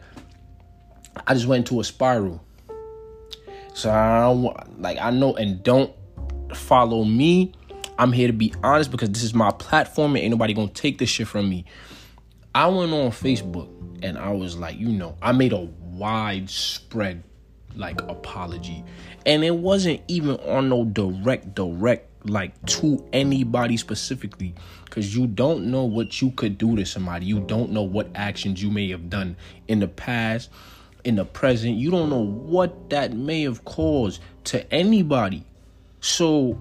i 1.27 1.35
just 1.35 1.47
went 1.47 1.61
into 1.61 1.81
a 1.81 1.85
spiral 1.85 2.43
so 3.75 3.91
I 3.91 4.21
don't 4.21 4.81
like 4.81 4.99
I 5.01 5.11
know 5.11 5.35
and 5.35 5.63
don't 5.63 5.93
follow 6.55 7.05
me. 7.05 7.53
I'm 8.01 8.13
here 8.13 8.29
to 8.29 8.33
be 8.33 8.55
honest 8.63 8.91
because 8.91 9.11
this 9.11 9.23
is 9.23 9.35
my 9.35 9.51
platform 9.51 10.17
and 10.17 10.25
ain't 10.25 10.31
nobody 10.31 10.55
gonna 10.55 10.69
take 10.69 10.99
this 10.99 11.09
shit 11.09 11.29
from 11.29 11.49
me. 11.49 11.67
I 12.55 12.67
went 12.67 12.93
on 12.93 13.11
Facebook 13.11 13.69
and 14.03 14.17
I 14.17 14.31
was 14.31 14.57
like, 14.57 14.79
you 14.79 14.89
know, 14.89 15.17
I 15.21 15.33
made 15.33 15.53
a 15.53 15.61
widespread 15.61 17.23
like 17.77 18.01
apology. 18.03 18.83
And 19.27 19.45
it 19.45 19.55
wasn't 19.55 20.01
even 20.09 20.37
on 20.37 20.71
no 20.71 20.85
direct, 20.85 21.55
direct 21.55 22.09
like 22.25 22.55
to 22.67 23.07
anybody 23.13 23.77
specifically 23.77 24.55
because 24.85 25.15
you 25.15 25.27
don't 25.27 25.71
know 25.71 25.85
what 25.85 26.21
you 26.21 26.31
could 26.33 26.59
do 26.59 26.77
to 26.77 26.85
somebody 26.85 27.25
you 27.25 27.41
don't 27.41 27.71
know 27.71 27.81
what 27.81 28.07
actions 28.15 28.63
you 28.63 28.71
may 28.71 28.91
have 28.91 29.09
done 29.09 29.35
in 29.69 29.81
the 29.81 29.89
past 29.89 30.51
in 31.05 31.17
the 31.17 31.25
present. 31.25 31.77
You 31.77 31.91
don't 31.91 32.11
know 32.11 32.25
what 32.25 32.91
that 32.91 33.13
may 33.13 33.43
have 33.43 33.65
caused 33.65 34.21
to 34.45 34.73
anybody. 34.73 35.45
So 36.01 36.59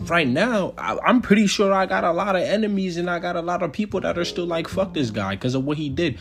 right 0.00 0.28
now, 0.28 0.74
I, 0.76 0.98
am 1.06 1.20
pretty 1.22 1.46
sure 1.46 1.72
I 1.72 1.86
got 1.86 2.04
a 2.04 2.12
lot 2.12 2.36
of 2.36 2.42
enemies 2.42 2.96
and 2.96 3.08
I 3.08 3.18
got 3.18 3.36
a 3.36 3.42
lot 3.42 3.62
of 3.62 3.72
people 3.72 4.00
that 4.00 4.18
are 4.18 4.24
still 4.24 4.46
like, 4.46 4.68
fuck 4.68 4.94
this 4.94 5.10
guy 5.10 5.34
because 5.34 5.54
of 5.54 5.64
what 5.64 5.78
he 5.78 5.88
did. 5.88 6.18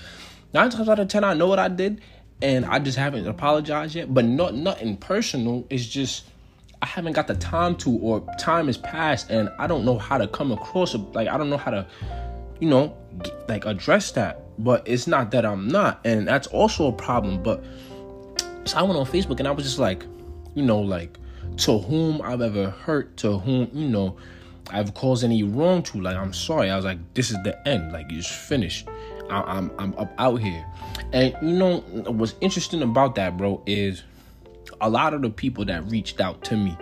Nine 0.54 0.70
times 0.70 0.88
out 0.88 1.00
of 1.00 1.08
ten, 1.08 1.24
I 1.24 1.34
know 1.34 1.48
what 1.48 1.60
I 1.60 1.68
did 1.68 2.02
and 2.42 2.66
I 2.66 2.80
just 2.80 2.98
haven't 2.98 3.28
apologized 3.28 3.96
yet. 3.96 4.14
But 4.14 4.26
not 4.26 4.56
nothing 4.56 4.98
personal. 4.98 5.68
It's 5.70 5.86
just 5.86 6.26
I 6.82 6.86
haven't 6.86 7.14
got 7.14 7.28
the 7.28 7.36
time 7.36 7.76
to, 7.78 7.92
or 7.98 8.26
time 8.40 8.68
has 8.68 8.78
passed 8.78 9.30
and 9.30 9.50
I 9.60 9.68
don't 9.68 9.84
know 9.84 9.98
how 9.98 10.18
to 10.18 10.28
come 10.28 10.52
across. 10.52 10.96
Like 10.96 11.28
I 11.28 11.38
don't 11.38 11.50
know 11.50 11.58
how 11.58 11.72
to, 11.72 11.88
you 12.60 12.70
know, 12.70 12.96
like 13.48 13.66
address 13.66 14.12
that 14.12 14.48
but 14.60 14.88
it's 14.88 15.08
not 15.08 15.32
that 15.32 15.46
I'm 15.46 15.68
not, 15.68 16.02
and 16.04 16.28
that's 16.28 16.48
also 16.48 16.88
a 16.88 16.92
problem. 16.92 17.42
But 17.42 17.64
so 18.66 18.78
I 18.78 18.82
went 18.82 18.98
on 18.98 19.06
Facebook 19.06 19.40
and 19.40 19.48
I 19.48 19.52
was 19.52 19.66
just 19.66 19.80
like, 19.80 20.06
you 20.56 20.64
know, 20.64 20.80
like 20.80 21.18
to 21.58 21.80
whom 21.80 22.22
I've 22.22 22.42
ever 22.42 22.70
hurt, 22.70 23.18
to 23.18 23.40
whom 23.40 23.70
you 23.74 23.88
know 23.88 24.18
I've 24.70 24.94
caused 24.94 25.24
any 25.24 25.44
wrong 25.44 25.84
to. 25.84 26.02
Like 26.02 26.18
I'm 26.18 26.34
sorry. 26.34 26.70
I 26.70 26.76
was 26.76 26.86
like, 26.86 27.00
this 27.14 27.32
is 27.32 27.38
the 27.44 27.68
end. 27.68 27.92
Like 27.92 28.12
it's 28.12 28.28
finished. 28.28 28.88
I, 29.30 29.42
I'm 29.42 29.72
I'm 29.78 29.94
up 29.98 30.14
out 30.18 30.38
here, 30.38 30.66
and 31.14 31.36
you 31.42 31.54
know 31.54 31.80
what's 31.80 32.36
interesting 32.42 32.82
about 32.82 33.16
that, 33.16 33.38
bro, 33.38 33.62
is 33.66 34.04
a 34.80 34.90
lot 34.90 35.14
of 35.14 35.22
the 35.22 35.30
people 35.30 35.66
that 35.66 35.90
reached 35.90 36.22
out 36.22 36.44
to 36.46 36.56
me 36.56 36.78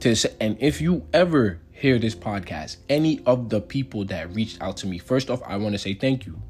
to 0.00 0.14
say, 0.14 0.34
and 0.40 0.56
if 0.60 0.80
you 0.80 1.06
ever 1.12 1.60
hear 1.72 1.98
this 1.98 2.14
podcast, 2.14 2.76
any 2.88 3.20
of 3.26 3.48
the 3.48 3.60
people 3.60 4.04
that 4.06 4.32
reached 4.34 4.60
out 4.62 4.76
to 4.78 4.86
me, 4.86 4.98
first 4.98 5.30
off, 5.30 5.42
I 5.44 5.56
want 5.56 5.74
to 5.74 5.78
say 5.78 5.94
thank 5.94 6.26
you. 6.26 6.40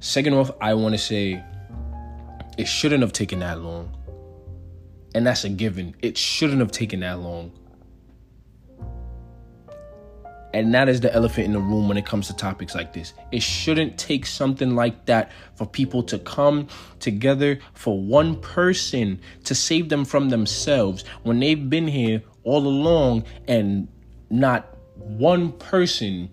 Second 0.00 0.34
off, 0.34 0.50
I 0.60 0.74
want 0.74 0.94
to 0.94 0.98
say 0.98 1.42
it 2.58 2.66
shouldn't 2.66 3.02
have 3.02 3.12
taken 3.12 3.38
that 3.40 3.60
long. 3.60 3.90
And 5.14 5.26
that's 5.26 5.44
a 5.44 5.48
given. 5.48 5.94
It 6.02 6.18
shouldn't 6.18 6.60
have 6.60 6.72
taken 6.72 7.00
that 7.00 7.20
long. 7.20 7.52
And 10.52 10.72
that 10.72 10.88
is 10.88 11.00
the 11.00 11.12
elephant 11.12 11.46
in 11.46 11.52
the 11.52 11.58
room 11.58 11.88
when 11.88 11.96
it 11.96 12.06
comes 12.06 12.28
to 12.28 12.36
topics 12.36 12.76
like 12.76 12.92
this. 12.92 13.12
It 13.32 13.42
shouldn't 13.42 13.98
take 13.98 14.24
something 14.24 14.76
like 14.76 15.06
that 15.06 15.32
for 15.56 15.66
people 15.66 16.04
to 16.04 16.18
come 16.20 16.68
together 17.00 17.58
for 17.72 18.00
one 18.00 18.40
person 18.40 19.20
to 19.44 19.54
save 19.54 19.88
them 19.88 20.04
from 20.04 20.28
themselves 20.28 21.04
when 21.24 21.40
they've 21.40 21.68
been 21.68 21.88
here 21.88 22.22
all 22.44 22.66
along 22.68 23.24
and 23.48 23.88
not 24.30 24.76
one 24.96 25.52
person 25.52 26.30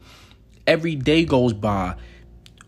every 0.68 0.96
day 0.96 1.26
goes 1.26 1.54
by 1.54 1.96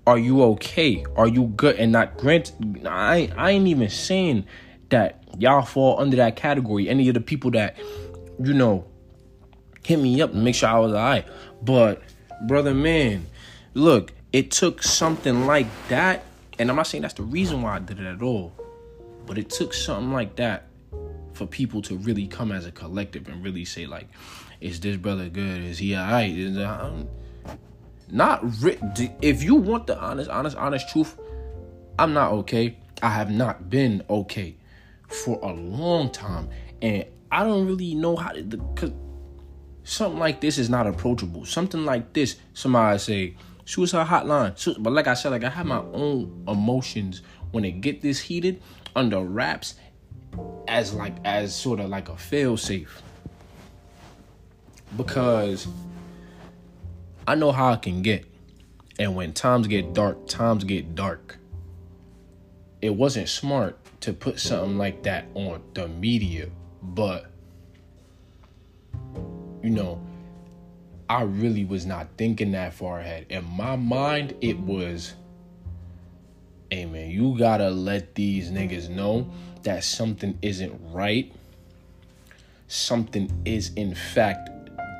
are 0.07 0.17
you 0.17 0.41
okay 0.41 1.05
are 1.15 1.27
you 1.27 1.45
good 1.55 1.75
and 1.77 1.91
not 1.91 2.17
grant 2.17 2.51
i 2.85 3.31
i 3.37 3.51
ain't 3.51 3.67
even 3.67 3.89
saying 3.89 4.45
that 4.89 5.22
y'all 5.37 5.61
fall 5.61 5.99
under 5.99 6.17
that 6.17 6.35
category 6.35 6.89
any 6.89 7.07
of 7.07 7.13
the 7.13 7.21
people 7.21 7.51
that 7.51 7.77
you 8.39 8.53
know 8.53 8.85
hit 9.83 9.99
me 9.99 10.21
up 10.21 10.31
and 10.33 10.43
make 10.43 10.55
sure 10.55 10.69
i 10.69 10.79
was 10.79 10.93
all 10.93 10.99
right 10.99 11.27
but 11.61 12.01
brother 12.47 12.73
man 12.73 13.25
look 13.73 14.13
it 14.31 14.51
took 14.51 14.81
something 14.83 15.45
like 15.45 15.67
that 15.89 16.23
and 16.59 16.69
i'm 16.69 16.75
not 16.75 16.87
saying 16.87 17.01
that's 17.01 17.15
the 17.15 17.23
reason 17.23 17.61
why 17.61 17.75
i 17.75 17.79
did 17.79 17.99
it 17.99 18.05
at 18.05 18.21
all 18.21 18.53
but 19.25 19.37
it 19.37 19.49
took 19.49 19.73
something 19.73 20.11
like 20.11 20.35
that 20.35 20.67
for 21.33 21.47
people 21.47 21.81
to 21.81 21.97
really 21.97 22.27
come 22.27 22.51
as 22.51 22.65
a 22.65 22.71
collective 22.71 23.27
and 23.27 23.43
really 23.43 23.65
say 23.65 23.85
like 23.85 24.07
is 24.63 24.79
this 24.79 24.95
brother 24.95 25.27
good? 25.27 25.61
Is 25.61 25.77
he 25.77 25.95
alright? 25.95 26.33
Um, 26.57 27.09
not 28.09 28.41
ri- 28.61 28.79
if 29.21 29.43
you 29.43 29.55
want 29.55 29.87
the 29.87 29.99
honest, 29.99 30.29
honest, 30.29 30.55
honest 30.55 30.87
truth. 30.89 31.19
I'm 31.99 32.13
not 32.13 32.31
okay. 32.31 32.77
I 33.03 33.09
have 33.09 33.29
not 33.29 33.69
been 33.69 34.03
okay 34.09 34.55
for 35.13 35.39
a 35.41 35.53
long 35.53 36.09
time, 36.11 36.49
and 36.81 37.05
I 37.31 37.43
don't 37.43 37.65
really 37.67 37.95
know 37.95 38.15
how 38.15 38.31
to. 38.31 38.43
Cause 38.75 38.91
something 39.83 40.19
like 40.19 40.41
this 40.41 40.57
is 40.57 40.69
not 40.69 40.87
approachable. 40.87 41.45
Something 41.45 41.85
like 41.85 42.13
this, 42.13 42.37
somebody 42.53 42.99
say, 42.99 43.35
Suicide 43.65 44.07
hotline. 44.07 44.83
But 44.83 44.91
like 44.91 45.07
I 45.07 45.13
said, 45.13 45.29
like 45.29 45.43
I 45.43 45.49
have 45.49 45.65
my 45.65 45.79
own 45.93 46.43
emotions 46.47 47.21
when 47.51 47.63
it 47.63 47.81
get 47.81 48.01
this 48.01 48.19
heated 48.19 48.61
under 48.95 49.21
wraps 49.21 49.75
as 50.67 50.93
like 50.93 51.15
as 51.23 51.55
sort 51.55 51.79
of 51.79 51.89
like 51.89 52.09
a 52.09 52.17
fail 52.17 52.57
safe. 52.57 53.01
Because 54.97 55.67
I 57.27 57.35
know 57.35 57.51
how 57.51 57.71
I 57.71 57.77
can 57.77 58.01
get. 58.01 58.25
And 58.99 59.15
when 59.15 59.33
times 59.33 59.67
get 59.67 59.93
dark, 59.93 60.27
times 60.27 60.65
get 60.65 60.93
dark. 60.93 61.37
It 62.81 62.93
wasn't 62.93 63.29
smart 63.29 63.79
to 64.03 64.11
put 64.11 64.37
something 64.37 64.77
like 64.77 65.01
that 65.03 65.25
on 65.33 65.61
the 65.73 65.87
media, 65.87 66.49
but 66.81 67.27
you 69.63 69.69
know, 69.69 70.01
I 71.09 71.21
really 71.21 71.63
was 71.63 71.85
not 71.85 72.09
thinking 72.17 72.51
that 72.51 72.73
far 72.73 72.99
ahead. 72.99 73.27
In 73.29 73.45
my 73.45 73.77
mind, 73.77 74.35
it 74.41 74.59
was, 74.59 75.13
hey 76.69 76.85
man, 76.85 77.11
you 77.11 77.37
gotta 77.39 77.69
let 77.69 78.13
these 78.13 78.51
niggas 78.51 78.89
know 78.89 79.31
that 79.61 79.85
something 79.85 80.37
isn't 80.41 80.77
right. 80.91 81.33
Something 82.67 83.31
is, 83.45 83.71
in 83.75 83.95
fact, 83.95 84.49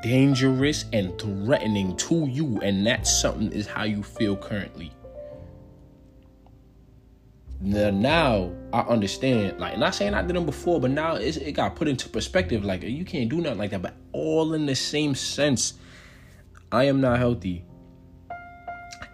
dangerous 0.02 0.86
and 0.94 1.18
threatening 1.20 1.94
to 1.98 2.26
you, 2.26 2.58
and 2.62 2.86
that 2.86 3.06
something 3.06 3.52
is 3.52 3.66
how 3.66 3.82
you 3.82 4.02
feel 4.02 4.34
currently. 4.34 4.94
Now, 7.66 8.52
I 8.74 8.80
understand, 8.80 9.58
like, 9.58 9.78
not 9.78 9.94
saying 9.94 10.12
I 10.12 10.20
did 10.20 10.36
them 10.36 10.44
before, 10.44 10.80
but 10.80 10.90
now 10.90 11.14
it 11.14 11.52
got 11.52 11.76
put 11.76 11.88
into 11.88 12.10
perspective. 12.10 12.62
Like, 12.62 12.82
you 12.82 13.06
can't 13.06 13.30
do 13.30 13.40
nothing 13.40 13.58
like 13.58 13.70
that, 13.70 13.80
but 13.80 13.94
all 14.12 14.52
in 14.52 14.66
the 14.66 14.74
same 14.74 15.14
sense. 15.14 15.74
I 16.70 16.84
am 16.84 17.00
not 17.00 17.18
healthy, 17.18 17.64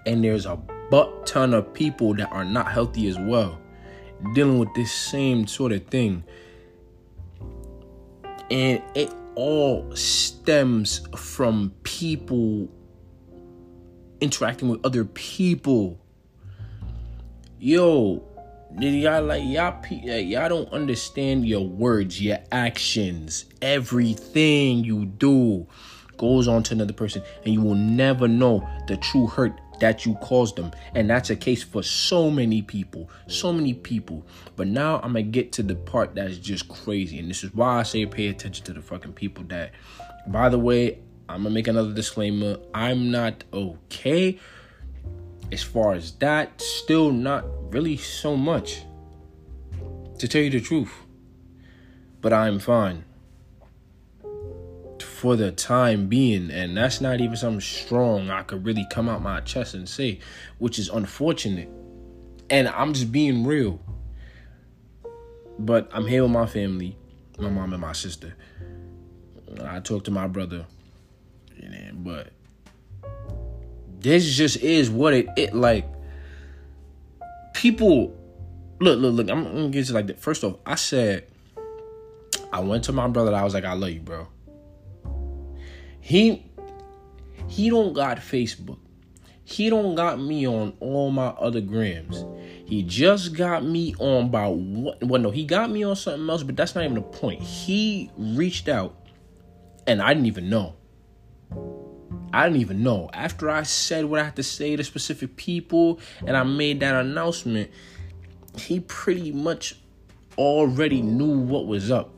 and 0.05 0.25
there's 0.25 0.47
a 0.47 0.57
butt 0.57 1.27
ton 1.27 1.55
of 1.55 1.73
people 1.75 2.15
that 2.15 2.33
are 2.33 2.45
not 2.45 2.73
healthy 2.73 3.07
as 3.07 3.19
well, 3.19 3.61
dealing 4.35 4.59
with 4.59 4.75
this 4.75 4.91
same 4.93 5.47
sort 5.47 5.71
of 5.71 5.87
thing, 5.87 6.25
and 8.51 8.83
it 8.95 9.13
all 9.37 9.95
stems 9.95 11.07
from 11.17 11.73
people 11.85 12.69
interacting 14.21 14.69
with 14.69 14.85
other 14.85 15.05
people. 15.05 16.01
Yo, 17.63 18.25
y'all 18.79 19.23
like 19.25 19.43
y'all 19.45 19.85
y'all 19.91 20.49
don't 20.49 20.73
understand 20.73 21.47
your 21.47 21.67
words, 21.67 22.21
your 22.23 22.39
actions, 22.53 23.47
everything 23.63 24.85
you 24.85 25.07
do 25.07 25.67
goes 26.17 26.47
on 26.47 26.63
to 26.65 26.75
another 26.75 26.93
person, 26.93 27.23
and 27.45 27.55
you 27.55 27.61
will 27.61 27.75
never 27.75 28.29
know 28.29 28.67
the 28.87 28.97
true 28.99 29.27
hurt 29.27 29.59
that 29.81 30.05
you 30.05 30.15
caused 30.17 30.57
them. 30.57 30.71
And 30.95 31.09
that's 31.09 31.31
a 31.31 31.37
case 31.37 31.63
for 31.63 31.83
so 31.83 32.31
many 32.31 32.63
people, 32.63 33.11
so 33.27 33.53
many 33.53 33.75
people. 33.75 34.27
But 34.57 34.69
now 34.69 34.97
I'm 34.97 35.15
gonna 35.15 35.23
get 35.23 35.53
to 35.53 35.63
the 35.63 35.75
part 35.75 36.15
that's 36.15 36.39
just 36.39 36.69
crazy, 36.69 37.19
and 37.19 37.29
this 37.29 37.43
is 37.43 37.53
why 37.55 37.81
I 37.81 37.83
say 37.83 38.07
pay 38.07 38.29
attention 38.29 38.65
to 38.67 38.73
the 38.73 38.83
fucking 38.83 39.15
people 39.15 39.45
that. 39.45 39.73
By 40.27 40.51
the 40.51 40.59
way, 40.59 40.99
I'm 41.29 41.43
gonna 41.43 41.55
make 41.55 41.69
another 41.69 41.93
disclaimer. 41.93 42.59
I'm 42.75 43.11
not 43.11 43.45
okay. 43.53 44.39
As 45.53 45.63
far 45.63 45.95
as 45.95 46.13
that, 46.13 46.61
still 46.61 47.11
not 47.11 47.45
really 47.73 47.97
so 47.97 48.37
much. 48.37 48.83
To 50.19 50.29
tell 50.29 50.43
you 50.43 50.51
the 50.51 50.61
truth. 50.61 50.93
But 52.21 52.33
I'm 52.33 52.59
fine 52.59 53.05
for 55.21 55.37
the 55.37 55.53
time 55.53 56.07
being, 56.07 56.51
and 56.51 56.75
that's 56.75 57.03
not 57.03 57.21
even 57.21 57.37
something 57.37 57.61
strong 57.61 58.31
I 58.31 58.43
could 58.43 58.65
really 58.65 58.87
come 58.91 59.07
out 59.07 59.21
my 59.21 59.43
chest 59.43 59.75
and 59.75 59.87
say, 59.87 60.19
which 60.57 60.79
is 60.79 60.89
unfortunate. 60.89 61.69
And 62.49 62.69
I'm 62.69 62.95
just 62.95 63.13
being 63.13 63.45
real. 63.47 63.81
But 65.59 65.91
I'm 65.93 66.07
here 66.07 66.23
with 66.23 66.33
my 66.33 66.47
family, 66.47 66.97
my 67.39 67.51
mom 67.51 67.75
and 67.75 67.83
my 67.83 67.93
sister. 67.93 68.35
I 69.63 69.81
talked 69.81 70.07
to 70.07 70.11
my 70.11 70.27
brother, 70.27 70.65
but 71.93 72.29
this 74.01 74.37
just 74.37 74.59
is 74.59 74.91
what 74.91 75.15
it 75.15 75.29
it 75.37 75.55
like. 75.55 75.87
People, 77.55 78.17
look, 78.81 78.99
look, 78.99 79.15
look. 79.15 79.31
I'm, 79.31 79.47
I'm 79.47 79.55
gonna 79.55 79.69
get 79.71 79.87
to 79.87 79.93
like 79.93 80.07
that. 80.09 80.21
First 80.21 80.45
off, 80.45 80.57
I 80.65 80.77
said 80.77 81.27
I 82.53 82.61
went 82.61 82.85
to 82.85 82.93
my 82.93 83.09
brother. 83.09 83.35
I 83.35 83.45
was 83.45 83.55
like, 83.55 83.65
I 83.65 83.75
love 83.75 83.91
you, 83.91 84.01
bro. 84.01 84.29
He 86.01 86.47
he 87.49 87.71
don't 87.71 87.93
got 87.93 88.19
Facebook. 88.19 88.79
He 89.45 89.69
don't 89.69 89.97
got 89.97 90.21
me 90.21 90.47
on 90.47 90.75
all 90.81 91.11
my 91.11 91.29
other 91.29 91.61
grams. 91.61 92.25
He 92.65 92.85
just 92.85 93.35
got 93.37 93.65
me 93.65 93.95
on 93.99 94.27
about 94.27 94.57
what 94.57 95.03
well 95.05 95.21
no, 95.21 95.31
he 95.31 95.45
got 95.45 95.71
me 95.71 95.83
on 95.83 95.97
something 95.97 96.29
else, 96.29 96.43
but 96.43 96.57
that's 96.57 96.75
not 96.75 96.85
even 96.85 96.95
the 96.95 97.03
point. 97.03 97.43
He 97.43 98.11
reached 98.17 98.69
out 98.69 98.97
and 99.87 100.01
I 100.01 100.15
didn't 100.15 100.27
even 100.27 100.49
know. 100.49 100.77
I 102.33 102.45
didn't 102.45 102.61
even 102.61 102.83
know. 102.83 103.11
After 103.13 103.51
I 103.51 103.63
said 103.65 104.05
what 104.05 104.21
I 104.21 104.25
had 104.25 104.37
to 104.37 104.43
say 104.43 104.77
to 104.77 104.85
specific 104.85 105.37
people 105.37 106.01
and 106.27 106.37
I 106.37 106.43
made 106.43 106.81
that 106.81 106.95
announcement, 106.95 107.71
he 108.57 108.81
pretty 108.81 109.33
much 109.33 109.77
already 110.39 111.03
knew 111.03 111.39
what 111.39 111.67
was 111.67 111.91
up. 111.91 112.11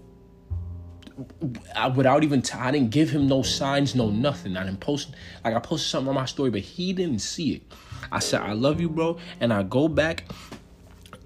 I, 1.75 1.89
without 1.89 2.25
even 2.25 2.43
I 2.55 2.71
didn't 2.71 2.91
give 2.91 3.11
him 3.11 3.27
no 3.27 3.43
signs, 3.43 3.95
no 3.95 4.11
nothing. 4.11 4.57
I 4.57 4.65
didn't 4.65 4.81
post 4.81 5.15
like 5.45 5.55
I 5.55 5.61
posted 5.61 5.91
something 5.91 6.09
on 6.09 6.15
my 6.15 6.25
story, 6.25 6.51
but 6.51 6.61
he 6.61 6.93
didn't 6.93 7.21
see 7.21 7.55
it. 7.55 7.63
I 8.11 8.19
said 8.19 8.41
I 8.41 8.53
love 8.53 8.81
you, 8.81 8.89
bro, 8.89 9.19
and 9.41 9.53
I 9.53 9.63
go 9.63 9.89
back, 9.89 10.25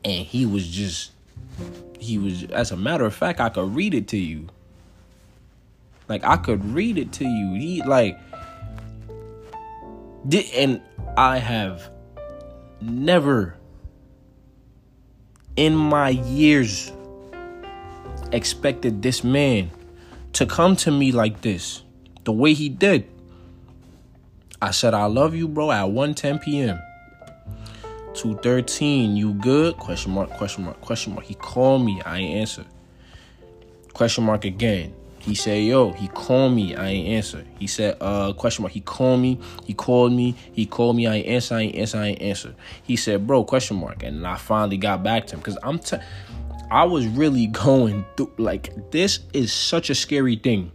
and 0.05 0.27
he 0.27 0.45
was 0.45 0.67
just 0.69 1.13
he 1.99 2.19
was. 2.19 2.45
As 2.45 2.73
a 2.73 2.77
matter 2.77 3.05
of 3.05 3.15
fact, 3.15 3.41
I 3.41 3.49
could 3.49 3.75
read 3.75 3.95
it 3.95 4.09
to 4.09 4.17
you. 4.17 4.49
Like 6.09 6.25
I 6.25 6.37
could 6.37 6.65
read 6.65 6.99
it 6.99 7.13
to 7.13 7.25
you. 7.25 7.55
He 7.55 7.83
like 7.83 8.19
and 10.35 10.81
I 11.17 11.39
have 11.39 11.91
never 12.81 13.57
in 15.57 15.75
my 15.75 16.11
years 16.11 16.93
expected 18.33 19.03
this 19.03 19.25
man 19.25 19.71
to 20.35 20.47
come 20.47 20.77
to 20.77 20.91
me 20.91 21.13
like 21.13 21.41
this, 21.41 21.83
the 22.25 22.33
way 22.33 22.53
he 22.53 22.69
did. 22.69 23.09
I 24.61 24.71
said, 24.71 24.95
I 24.95 25.07
love 25.07 25.35
you, 25.35 25.49
bro, 25.49 25.71
at 25.71 25.87
1:10 25.87 26.43
p.m. 26.43 26.79
213, 28.15 29.17
you 29.17 29.35
good? 29.35 29.77
Question 29.77 30.13
mark, 30.13 30.31
question 30.31 30.65
mark, 30.65 30.81
question 30.81 31.15
mark. 31.15 31.27
He 31.27 31.35
called 31.35 31.85
me, 31.85 32.01
I 32.05 32.19
ain't 32.19 32.41
answer. 32.41 32.65
Question 33.93 34.25
mark 34.25 34.45
again. 34.45 34.95
He 35.27 35.35
said, 35.35 35.65
yo, 35.65 35.91
he 35.91 36.07
called 36.07 36.55
me, 36.55 36.77
I 36.77 36.87
ain't 36.87 37.09
answer. 37.09 37.45
He 37.59 37.67
said, 37.67 37.97
uh, 38.01 38.33
question 38.33 38.63
mark. 38.63 38.73
He 38.73 38.81
called 38.81 39.21
me, 39.21 39.41
he 39.65 39.75
called 39.75 40.13
me, 40.13 40.37
he 40.53 40.67
called 40.67 40.95
me, 40.95 41.09
I 41.09 41.17
ain't 41.17 41.27
answer, 41.27 41.57
I 41.57 41.63
ain't 41.63 41.75
answer, 41.75 41.99
I 41.99 42.07
ain't 42.07 42.23
answer. 42.23 42.55
He 42.85 42.95
said, 42.95 43.27
bro, 43.27 43.43
question 43.43 43.77
mark. 43.79 44.05
And 44.05 44.25
I 44.25 44.37
finally 44.37 44.77
got 44.77 45.03
back 45.03 45.27
to 45.27 45.35
him. 45.35 45.43
Cause 45.43 45.59
I'm 45.65 45.81
t- 45.81 45.97
I 46.71 46.85
was 46.85 47.09
really 47.09 47.47
going 47.65 48.05
through 48.17 48.35
like 48.39 48.93
this 48.93 49.19
is 49.33 49.53
such 49.53 49.91
a 49.91 49.97
scary 49.97 50.37
thing 50.37 50.71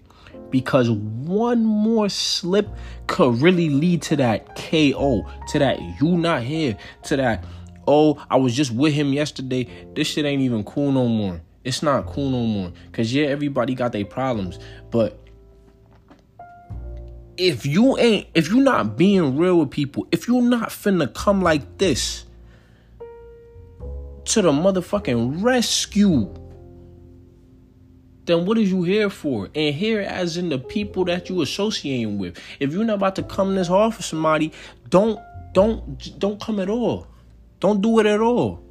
because 0.50 0.92
one 0.92 1.64
more 1.64 2.10
slip 2.10 2.68
could 3.08 3.42
really 3.42 3.70
lead 3.70 4.02
to 4.02 4.18
that 4.18 4.58
KO, 4.58 5.26
to 5.48 5.60
that 5.60 5.80
you 6.02 6.18
not 6.18 6.44
here, 6.44 6.76
to 7.04 7.16
that 7.16 7.46
oh, 7.88 8.22
I 8.30 8.36
was 8.36 8.54
just 8.54 8.72
with 8.72 8.94
him 8.94 9.14
yesterday. 9.14 9.68
This 9.96 10.08
shit 10.08 10.26
ain't 10.26 10.42
even 10.42 10.66
cool 10.66 10.92
no 10.92 11.08
more. 11.08 11.42
It's 11.64 11.84
not 11.84 12.08
cool 12.08 12.30
no 12.32 12.46
more. 12.46 12.72
Cause 12.92 13.14
yeah, 13.14 13.28
everybody 13.28 13.76
got 13.76 13.92
their 13.92 14.06
problems, 14.06 14.58
but 14.90 15.18
if 17.38 17.66
you 17.66 17.98
ain't 17.98 18.28
if 18.34 18.50
you're 18.50 18.64
not 18.64 18.98
being 18.98 19.38
real 19.38 19.60
with 19.60 19.72
people, 19.72 20.08
if 20.12 20.28
you're 20.28 20.42
not 20.42 20.70
finna 20.70 21.14
come 21.14 21.42
like 21.42 21.78
this, 21.78 22.26
to 24.26 24.42
the 24.42 24.52
motherfucking 24.52 25.44
rescue, 25.44 26.34
then 28.26 28.46
what 28.46 28.58
is 28.58 28.72
you 28.72 28.84
here 28.84 29.10
for? 29.10 29.50
And 29.56 29.76
here 29.76 30.02
as 30.02 30.38
in 30.38 30.50
the 30.50 30.60
people 30.60 31.06
that 31.06 31.30
you 31.30 31.42
associating 31.42 32.18
with. 32.18 32.40
If 32.60 32.72
you're 32.72 32.84
not 32.84 32.96
about 32.96 33.16
to 33.18 33.24
come 33.24 33.56
this 33.56 33.68
hard 33.68 33.94
for 33.94 34.04
somebody, 34.04 34.52
don't 34.90 35.20
don't 35.54 36.20
don't 36.20 36.40
come 36.40 36.60
at 36.60 36.70
all. 36.70 37.08
Don't 37.60 37.82
do 37.82 38.00
it 38.00 38.06
at 38.06 38.22
all. 38.22 38.64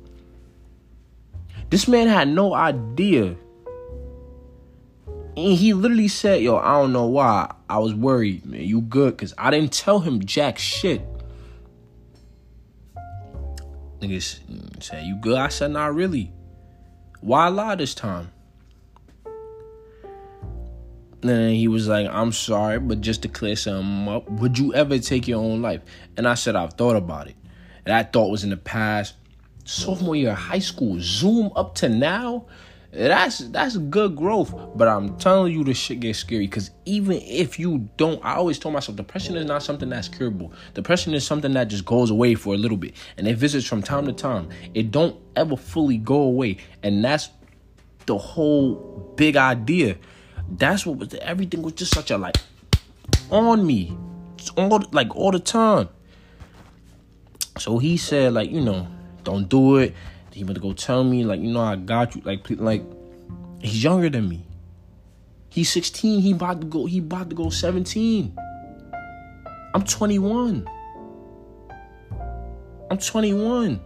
This 1.70 1.86
man 1.86 2.08
had 2.08 2.28
no 2.28 2.52
idea. 2.52 3.36
And 5.36 5.56
he 5.56 5.72
literally 5.72 6.08
said, 6.08 6.42
Yo, 6.42 6.56
I 6.56 6.72
don't 6.80 6.92
know 6.92 7.06
why. 7.06 7.54
I 7.68 7.78
was 7.78 7.94
worried, 7.94 8.44
man. 8.44 8.62
You 8.62 8.80
good? 8.80 9.16
Because 9.16 9.32
I 9.38 9.50
didn't 9.50 9.72
tell 9.72 10.00
him 10.00 10.20
jack 10.24 10.58
shit. 10.58 11.00
Niggas 14.00 14.40
mm, 14.50 14.82
said, 14.82 15.06
You 15.06 15.16
good? 15.16 15.38
I 15.38 15.48
said, 15.48 15.70
Not 15.70 15.94
really. 15.94 16.32
Why 17.20 17.48
lie 17.48 17.76
this 17.76 17.94
time? 17.94 18.32
And 21.22 21.54
he 21.54 21.68
was 21.68 21.86
like, 21.86 22.08
I'm 22.10 22.32
sorry, 22.32 22.80
but 22.80 23.02
just 23.02 23.22
to 23.22 23.28
clear 23.28 23.54
something 23.54 24.08
up, 24.08 24.28
would 24.30 24.58
you 24.58 24.74
ever 24.74 24.98
take 24.98 25.28
your 25.28 25.38
own 25.38 25.60
life? 25.60 25.82
And 26.16 26.26
I 26.26 26.34
said, 26.34 26.56
I've 26.56 26.72
thought 26.72 26.96
about 26.96 27.28
it. 27.28 27.36
And 27.84 27.92
that 27.92 28.12
thought 28.12 28.30
was 28.30 28.42
in 28.42 28.50
the 28.50 28.56
past. 28.56 29.14
Sophomore 29.70 30.16
year 30.16 30.32
of 30.32 30.36
high 30.36 30.58
school, 30.58 30.96
zoom 30.98 31.52
up 31.54 31.76
to 31.76 31.88
now. 31.88 32.44
That's 32.90 33.38
that's 33.38 33.76
good 33.76 34.16
growth. 34.16 34.52
But 34.74 34.88
I'm 34.88 35.16
telling 35.16 35.52
you, 35.52 35.62
this 35.62 35.76
shit 35.76 36.00
gets 36.00 36.18
scary. 36.18 36.48
Cause 36.48 36.72
even 36.86 37.20
if 37.22 37.56
you 37.56 37.88
don't, 37.96 38.20
I 38.24 38.34
always 38.34 38.58
told 38.58 38.72
myself 38.74 38.96
depression 38.96 39.36
is 39.36 39.46
not 39.46 39.62
something 39.62 39.88
that's 39.88 40.08
curable. 40.08 40.52
Depression 40.74 41.14
is 41.14 41.24
something 41.24 41.52
that 41.52 41.68
just 41.68 41.84
goes 41.84 42.10
away 42.10 42.34
for 42.34 42.52
a 42.52 42.56
little 42.56 42.76
bit. 42.76 42.94
And 43.16 43.28
it 43.28 43.36
visits 43.36 43.64
from 43.64 43.80
time 43.80 44.06
to 44.06 44.12
time. 44.12 44.48
It 44.74 44.90
don't 44.90 45.16
ever 45.36 45.56
fully 45.56 45.98
go 45.98 46.16
away. 46.16 46.56
And 46.82 47.04
that's 47.04 47.30
the 48.06 48.18
whole 48.18 49.14
big 49.16 49.36
idea. 49.36 49.98
That's 50.50 50.84
what 50.84 50.98
was 50.98 51.14
everything 51.14 51.62
was 51.62 51.74
just 51.74 51.94
such 51.94 52.10
a 52.10 52.18
like 52.18 52.38
on 53.30 53.64
me. 53.64 53.96
all 54.56 54.82
like 54.90 55.14
all 55.14 55.30
the 55.30 55.38
time. 55.38 55.90
So 57.56 57.78
he 57.78 57.96
said, 57.96 58.32
like, 58.32 58.50
you 58.50 58.60
know, 58.60 58.88
don't 59.24 59.48
do 59.48 59.76
it. 59.76 59.94
He 60.32 60.44
better 60.44 60.60
go 60.60 60.72
tell 60.72 61.04
me, 61.04 61.24
like, 61.24 61.40
you 61.40 61.52
know, 61.52 61.60
I 61.60 61.76
got 61.76 62.14
you. 62.14 62.22
Like, 62.22 62.46
like, 62.50 62.82
he's 63.60 63.82
younger 63.82 64.08
than 64.08 64.28
me. 64.28 64.44
He's 65.48 65.70
16. 65.70 66.20
He 66.20 66.32
about 66.32 66.60
to 66.60 66.66
go. 66.66 66.86
He 66.86 66.98
about 66.98 67.30
to 67.30 67.36
go 67.36 67.50
17. 67.50 68.36
I'm 69.74 69.84
21. 69.84 70.68
I'm 72.90 72.98
21. 72.98 73.80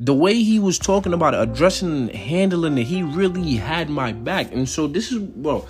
The 0.00 0.14
way 0.14 0.34
he 0.34 0.58
was 0.58 0.78
talking 0.78 1.12
about 1.12 1.34
it, 1.34 1.40
addressing, 1.40 2.08
handling 2.08 2.78
it, 2.78 2.84
he 2.84 3.02
really 3.02 3.56
had 3.56 3.90
my 3.90 4.12
back. 4.12 4.52
And 4.52 4.68
so 4.68 4.86
this 4.86 5.10
is 5.10 5.18
well, 5.18 5.66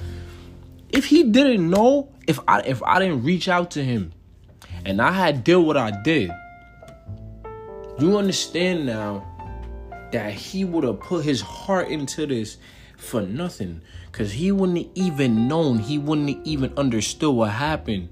if 0.90 1.07
he 1.07 1.24
didn't 1.24 1.68
know, 1.68 2.12
if 2.26 2.38
I 2.46 2.61
if 2.61 2.83
I 2.83 2.98
didn't 2.98 3.22
reach 3.22 3.48
out 3.48 3.70
to 3.72 3.85
him, 3.85 4.12
and 4.85 5.00
I 5.00 5.12
had 5.12 5.44
did 5.44 5.57
what 5.57 5.76
I 5.76 5.90
did, 6.02 6.31
you 7.98 8.16
understand 8.16 8.87
now 8.87 9.26
that 10.12 10.32
he 10.32 10.64
would 10.64 10.84
have 10.84 11.00
put 11.00 11.24
his 11.24 11.40
heart 11.40 11.88
into 11.88 12.26
this 12.26 12.58
for 12.96 13.22
nothing. 13.22 13.82
Cause 14.12 14.32
he 14.32 14.52
wouldn't 14.52 14.88
even 14.94 15.48
known, 15.48 15.78
he 15.78 15.98
wouldn't 15.98 16.46
even 16.46 16.72
understood 16.76 17.34
what 17.34 17.50
happened. 17.50 18.08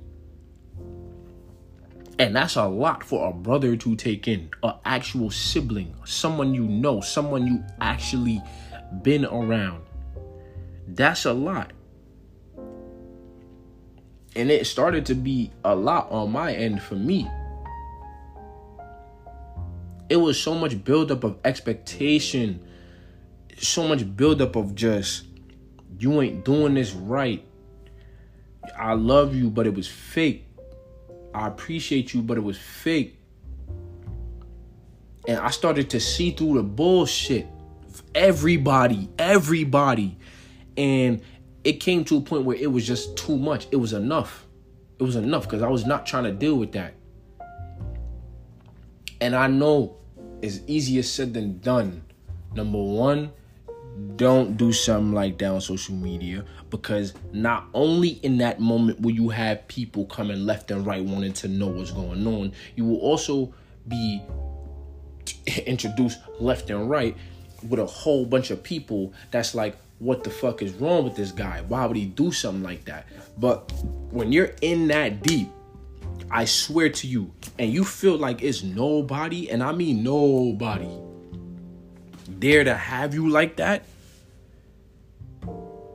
And 2.18 2.35
that's 2.35 2.57
a 2.57 2.66
lot 2.66 3.05
for 3.05 3.29
a 3.29 3.33
brother 3.33 3.77
to 3.77 3.96
take 3.96 4.27
in. 4.27 4.51
An 4.62 4.75
actual 4.85 5.31
sibling, 5.31 5.94
someone 6.05 6.55
you 6.55 6.64
know, 6.64 7.01
someone 7.01 7.46
you 7.46 7.62
actually 7.81 8.42
been 9.03 9.25
around. 9.27 9.85
That's 10.88 11.27
a 11.27 11.33
lot. 11.33 11.72
And 14.35 14.51
it 14.51 14.66
started 14.66 15.07
to 15.07 15.14
be 15.14 15.51
a 15.64 15.75
lot 15.75 16.11
on 16.11 16.33
my 16.33 16.55
end 16.55 16.83
for 16.83 16.94
me 16.94 17.29
it 20.09 20.16
was 20.16 20.40
so 20.40 20.55
much 20.55 20.83
buildup 20.85 21.25
of 21.25 21.38
expectation, 21.45 22.66
so 23.59 23.87
much 23.88 24.16
buildup 24.16 24.57
of 24.57 24.75
just 24.75 25.25
you 25.99 26.21
ain't 26.21 26.45
doing 26.45 26.75
this 26.75 26.92
right. 26.92 27.45
I 28.79 28.95
love 28.95 29.35
you, 29.35 29.51
but 29.51 29.66
it 29.66 29.75
was 29.75 29.88
fake. 29.88 30.47
I 31.35 31.47
appreciate 31.47 32.14
you, 32.14 32.23
but 32.23 32.37
it 32.37 32.42
was 32.42 32.59
fake. 32.59 33.19
And 35.29 35.38
I 35.38 35.51
started 35.51 35.90
to 35.90 36.01
see 36.01 36.31
through 36.31 36.55
the 36.55 36.62
bullshit. 36.62 37.47
Everybody, 38.14 39.09
everybody. 39.19 40.19
And 40.77 41.21
it 41.64 41.75
came 41.75 42.05
to 42.05 42.19
a 42.19 42.21
point 42.21 42.45
where 42.45 42.57
it 42.57 42.71
was 42.71 42.87
just 42.87 43.16
too 43.16 43.37
much. 43.37 43.66
It 43.71 43.77
was 43.77 43.92
enough. 43.92 44.47
It 44.99 45.03
was 45.03 45.16
enough 45.16 45.45
because 45.45 45.62
I 45.62 45.69
was 45.69 45.85
not 45.85 46.07
trying 46.07 46.25
to 46.25 46.33
deal 46.33 46.57
with 46.57 46.73
that. 46.73 46.95
And 49.21 49.35
I 49.35 49.47
know 49.47 49.97
it's 50.43 50.61
easier 50.67 51.03
said 51.03 51.35
than 51.35 51.59
done. 51.59 52.03
Number 52.55 52.83
one, 52.83 53.33
don't 54.17 54.57
do 54.57 54.73
something 54.73 55.13
like 55.13 55.39
that 55.39 55.51
on 55.51 55.61
social 55.61 55.95
media 55.95 56.45
because 56.71 57.15
not 57.33 57.67
only 57.73 58.11
in 58.23 58.39
that 58.39 58.61
moment 58.61 59.01
will 59.01 59.13
you 59.13 59.29
have 59.31 59.67
people 59.69 60.05
coming 60.07 60.45
left 60.45 60.71
and 60.71 60.87
right 60.87 61.03
wanting 61.03 61.33
to 61.33 61.49
know 61.49 61.69
what's 61.69 61.93
going 61.93 62.27
on, 62.27 62.53
you 62.75 62.85
will 62.85 62.99
also 62.99 63.53
be 63.89 64.23
introduced 65.67 66.19
left 66.41 66.69
and 66.71 66.91
right 66.91 67.17
with 67.69 67.81
a 67.81 67.87
whole 67.87 68.27
bunch 68.27 68.51
of 68.51 68.63
people 68.63 69.13
that's 69.31 69.55
like, 69.55 69.77
what 69.99 70.25
the 70.25 70.31
fuck 70.31 70.61
is 70.61 70.75
wrong 70.75 71.05
with 71.05 71.17
this 71.17 71.33
guy? 71.33 71.63
Why 71.69 71.87
would 71.87 71.97
he 71.97 72.05
do 72.05 72.31
something 72.31 72.63
like 72.63 72.85
that? 72.85 73.07
But 73.39 73.73
when 74.11 74.31
you're 74.31 74.55
in 74.61 74.89
that 74.89 75.23
deep, 75.23 75.49
I 76.31 76.45
swear 76.45 76.89
to 76.89 77.07
you, 77.07 77.33
and 77.59 77.73
you 77.73 77.85
feel 77.85 78.17
like 78.17 78.43
it's 78.43 78.62
nobody, 78.62 79.51
and 79.51 79.62
I 79.62 79.73
mean 79.73 80.03
nobody, 80.03 80.91
there 82.29 82.65
to 82.65 82.75
have 82.75 83.15
you 83.15 83.29
like 83.29 83.57
that, 83.57 83.85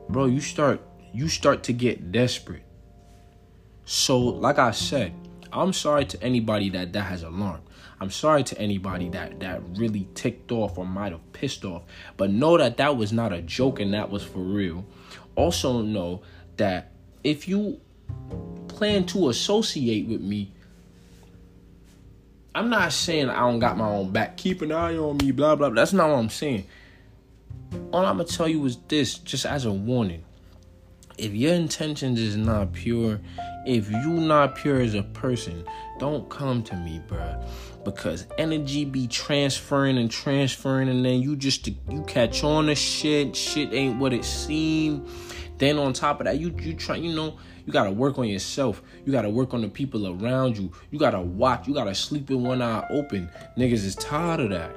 bro, 0.08 0.26
you 0.26 0.40
start 0.40 0.80
you 1.12 1.28
start 1.28 1.62
to 1.64 1.72
get 1.72 2.10
desperate. 2.12 2.64
So, 3.84 4.18
like 4.18 4.58
I 4.58 4.70
said, 4.70 5.12
I'm 5.52 5.72
sorry 5.72 6.06
to 6.06 6.22
anybody 6.22 6.70
that 6.70 6.92
that 6.94 7.02
has 7.02 7.22
alarmed. 7.22 7.64
I'm 8.00 8.10
sorry 8.10 8.42
to 8.44 8.58
anybody 8.58 9.10
that 9.10 9.40
that 9.40 9.60
really 9.76 10.08
ticked 10.14 10.50
off 10.50 10.78
or 10.78 10.86
might 10.86 11.12
have 11.12 11.32
pissed 11.32 11.64
off. 11.64 11.82
But 12.16 12.30
know 12.30 12.56
that 12.58 12.78
that 12.78 12.96
was 12.96 13.12
not 13.12 13.32
a 13.32 13.42
joke 13.42 13.80
and 13.80 13.94
that 13.94 14.10
was 14.10 14.24
for 14.24 14.40
real. 14.40 14.84
Also 15.36 15.82
know 15.82 16.22
that 16.56 16.92
if 17.22 17.46
you 17.46 17.80
plan 18.82 19.04
to 19.04 19.28
associate 19.28 20.08
with 20.08 20.20
me, 20.20 20.50
I'm 22.52 22.68
not 22.68 22.92
saying 22.92 23.30
I 23.30 23.38
don't 23.38 23.60
got 23.60 23.76
my 23.76 23.86
own 23.86 24.10
back. 24.10 24.36
Keep 24.36 24.62
an 24.62 24.72
eye 24.72 24.96
on 24.96 25.18
me, 25.18 25.30
blah, 25.30 25.54
blah. 25.54 25.68
That's 25.68 25.92
not 25.92 26.10
what 26.10 26.16
I'm 26.16 26.28
saying. 26.28 26.66
All 27.92 28.04
I'm 28.04 28.16
going 28.16 28.26
to 28.26 28.36
tell 28.36 28.48
you 28.48 28.66
is 28.66 28.78
this, 28.88 29.18
just 29.18 29.46
as 29.46 29.66
a 29.66 29.72
warning. 29.72 30.24
If 31.16 31.32
your 31.32 31.54
intentions 31.54 32.18
is 32.18 32.36
not 32.36 32.72
pure, 32.72 33.20
if 33.66 33.88
you 33.88 34.14
not 34.14 34.56
pure 34.56 34.80
as 34.80 34.96
a 34.96 35.04
person, 35.04 35.64
don't 36.00 36.28
come 36.28 36.64
to 36.64 36.74
me, 36.74 37.00
bruh. 37.06 37.40
Because 37.84 38.26
energy 38.36 38.84
be 38.84 39.06
transferring 39.06 39.96
and 39.96 40.10
transferring, 40.10 40.88
and 40.88 41.04
then 41.04 41.22
you 41.22 41.36
just 41.36 41.68
you 41.68 42.02
catch 42.08 42.42
on 42.42 42.66
to 42.66 42.74
shit. 42.74 43.36
Shit 43.36 43.72
ain't 43.72 44.00
what 44.00 44.12
it 44.12 44.24
seemed. 44.24 45.08
Then 45.58 45.78
on 45.78 45.92
top 45.92 46.18
of 46.18 46.24
that, 46.24 46.40
you 46.40 46.52
you 46.58 46.74
try, 46.74 46.96
you 46.96 47.14
know, 47.14 47.38
you 47.64 47.72
gotta 47.72 47.90
work 47.90 48.18
on 48.18 48.26
yourself. 48.26 48.82
You 49.04 49.12
gotta 49.12 49.30
work 49.30 49.54
on 49.54 49.62
the 49.62 49.68
people 49.68 50.08
around 50.08 50.56
you. 50.56 50.72
You 50.90 50.98
gotta 50.98 51.20
watch. 51.20 51.66
You 51.66 51.74
gotta 51.74 51.94
sleep 51.94 52.28
with 52.30 52.40
one 52.40 52.62
eye 52.62 52.86
open. 52.90 53.30
Niggas 53.56 53.84
is 53.84 53.94
tired 53.96 54.40
of 54.40 54.50
that. 54.50 54.74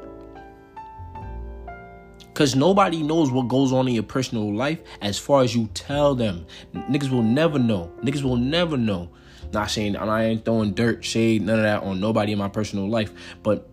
Cause 2.33 2.53
nobody 2.53 3.01
knows 3.01 3.31
what 3.31 3.47
goes 3.47 3.71
on 3.71 3.87
in 3.87 3.93
your 3.93 4.03
personal 4.03 4.53
life 4.53 4.79
as 5.01 5.17
far 5.17 5.41
as 5.41 5.55
you 5.55 5.67
tell 5.73 6.15
them. 6.15 6.45
Niggas 6.73 7.09
will 7.09 7.23
never 7.23 7.57
know. 7.57 7.91
Niggas 8.03 8.23
will 8.23 8.35
never 8.35 8.75
know. 8.75 9.09
Not 9.53 9.71
saying 9.71 9.95
and 9.95 10.11
I 10.11 10.25
ain't 10.25 10.43
throwing 10.43 10.73
dirt, 10.73 11.05
shade, 11.05 11.43
none 11.43 11.59
of 11.59 11.63
that 11.63 11.83
on 11.83 12.01
nobody 12.01 12.33
in 12.33 12.37
my 12.37 12.49
personal 12.49 12.89
life, 12.89 13.13
but 13.41 13.69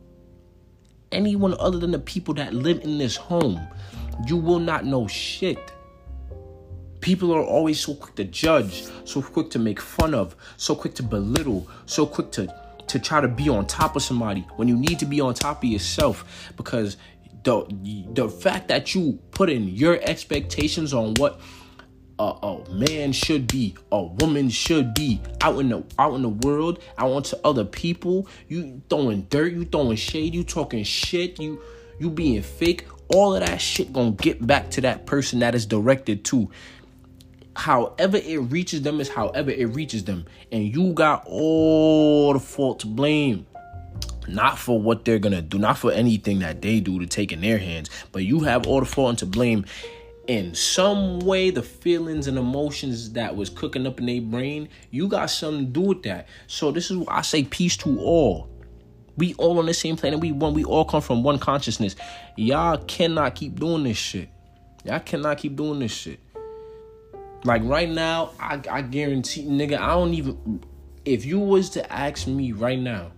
anyone 1.11 1.55
other 1.59 1.79
than 1.79 1.90
the 1.90 1.98
people 1.98 2.35
that 2.35 2.55
live 2.55 2.83
in 2.85 2.98
this 2.98 3.16
home, 3.16 3.61
you 4.27 4.37
will 4.37 4.61
not 4.61 4.85
know 4.85 5.07
shit. 5.09 5.59
People 7.03 7.35
are 7.35 7.43
always 7.43 7.81
so 7.81 7.95
quick 7.95 8.15
to 8.15 8.25
judge, 8.25 8.85
so 9.05 9.21
quick 9.21 9.51
to 9.51 9.59
make 9.59 9.81
fun 9.81 10.15
of, 10.15 10.35
so 10.57 10.75
quick 10.75 10.95
to 10.95 11.03
belittle, 11.03 11.69
so 11.85 12.07
quick 12.07 12.31
to 12.33 12.55
to 12.87 12.99
try 12.99 13.21
to 13.21 13.29
be 13.29 13.49
on 13.49 13.67
top 13.67 13.97
of 13.97 14.03
somebody 14.03 14.47
when 14.57 14.69
you 14.69 14.77
need 14.77 14.99
to 14.99 15.07
be 15.07 15.21
on 15.21 15.33
top 15.33 15.65
of 15.65 15.69
yourself 15.69 16.53
because 16.57 16.97
the 17.45 17.65
the 18.12 18.29
fact 18.29 18.69
that 18.69 18.95
you 18.95 19.19
put 19.31 19.51
in 19.51 19.69
your 19.69 19.99
expectations 20.03 20.95
on 20.95 21.15
what 21.15 21.41
a, 22.19 22.25
a, 22.25 22.71
man 22.71 23.12
should 23.12 23.49
be, 23.49 23.75
a 23.91 24.03
woman 24.03 24.49
should 24.49 24.95
be 24.95 25.21
out 25.41 25.59
in 25.59 25.71
the 25.71 25.85
out 25.99 26.15
in 26.15 26.23
the 26.23 26.29
world, 26.29 26.79
out 26.99 27.11
onto 27.11 27.37
other 27.43 27.65
people. 27.65 28.29
You 28.49 28.83
throwing 28.88 29.23
dirt, 29.23 29.53
you 29.53 29.65
throwing 29.65 29.97
shade, 29.97 30.35
you 30.35 30.45
talking 30.45 30.85
shit, 30.85 31.41
you 31.41 31.61
you 31.99 32.11
being 32.11 32.43
fake. 32.43 32.87
All 33.09 33.35
of 33.35 33.45
that 33.45 33.61
shit 33.61 33.93
gonna 33.93 34.12
get 34.12 34.47
back 34.47 34.71
to 34.73 34.83
that 34.83 35.07
person 35.07 35.41
that 35.41 35.55
is 35.55 35.67
directed 35.67 36.25
to 36.27 36.51
however 37.55 38.17
it 38.17 38.38
reaches 38.38 38.83
them 38.83 39.01
is 39.01 39.09
however 39.09 39.51
it 39.51 39.67
reaches 39.67 40.05
them. 40.05 40.27
And 40.51 40.75
you 40.75 40.93
got 40.93 41.25
all 41.27 42.33
the 42.33 42.41
fault 42.41 42.81
to 42.81 42.87
blame. 42.87 43.47
Not 44.29 44.59
for 44.59 44.81
what 44.81 45.05
they're 45.05 45.19
gonna 45.19 45.43
do 45.43 45.59
not 45.59 45.79
for 45.79 45.93
anything 45.93 46.38
that 46.41 46.62
they 46.62 46.81
do 46.81 46.99
to 47.01 47.07
take 47.07 47.33
in 47.33 47.41
their 47.41 47.59
hands 47.59 47.91
but 48.12 48.25
you 48.25 48.41
have 48.41 48.67
all 48.67 48.81
the 48.81 48.87
fault 48.87 49.11
and 49.11 49.19
to 49.19 49.27
blame. 49.27 49.65
In 50.29 50.55
some 50.55 51.19
way 51.21 51.51
the 51.51 51.62
feelings 51.62 52.29
and 52.29 52.38
emotions 52.38 53.12
that 53.12 53.35
was 53.35 53.51
cooking 53.51 53.87
up 53.87 53.99
in 53.99 54.07
their 54.07 54.21
brain 54.21 54.69
you 54.91 55.09
got 55.09 55.27
something 55.27 55.67
to 55.67 55.73
do 55.73 55.81
with 55.81 56.03
that. 56.05 56.29
So 56.47 56.71
this 56.71 56.91
is 56.91 56.97
why 56.97 57.17
i 57.17 57.23
say 57.23 57.45
peace 57.45 57.77
to 57.79 57.99
all. 58.01 58.49
We 59.17 59.35
all 59.35 59.59
on 59.59 59.67
the 59.67 59.75
same 59.75 59.97
planet. 59.97 60.21
We 60.21 60.33
one 60.33 60.55
we 60.55 60.65
all 60.65 60.85
come 60.85 61.03
from 61.03 61.23
one 61.23 61.38
consciousness. 61.38 61.97
Y'all 62.37 62.79
cannot 62.79 63.35
keep 63.35 63.59
doing 63.59 63.83
this 63.83 63.99
shit. 63.99 64.31
Y'all 64.85 65.01
cannot 65.01 65.38
keep 65.38 65.57
doing 65.57 65.81
this 65.81 65.93
shit 65.93 66.21
Like 67.44 67.62
right 67.64 67.88
now, 67.88 68.31
I, 68.38 68.61
I 68.70 68.83
guarantee, 68.83 69.44
nigga, 69.44 69.78
I 69.78 69.94
don't 69.94 70.14
even. 70.14 70.64
If 71.05 71.24
you 71.24 71.40
was 71.40 71.70
to 71.70 71.92
ask 71.92 72.28
me 72.28 72.52
right 72.52 72.78
now, 72.78 73.11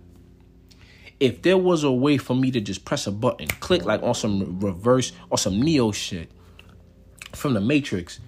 if 1.19 1.43
there 1.43 1.57
was 1.57 1.83
a 1.83 1.91
way 1.91 2.17
for 2.17 2.35
me 2.35 2.49
to 2.51 2.59
just 2.59 2.83
press 2.85 3.05
a 3.05 3.11
button, 3.11 3.47
click 3.47 3.85
like 3.85 4.01
on 4.01 4.15
some 4.15 4.59
reverse 4.59 5.11
or 5.29 5.37
some 5.37 5.61
Neo 5.61 5.91
shit 5.91 6.31
from 7.33 7.53
the 7.53 7.61
Matrix, 7.61 8.19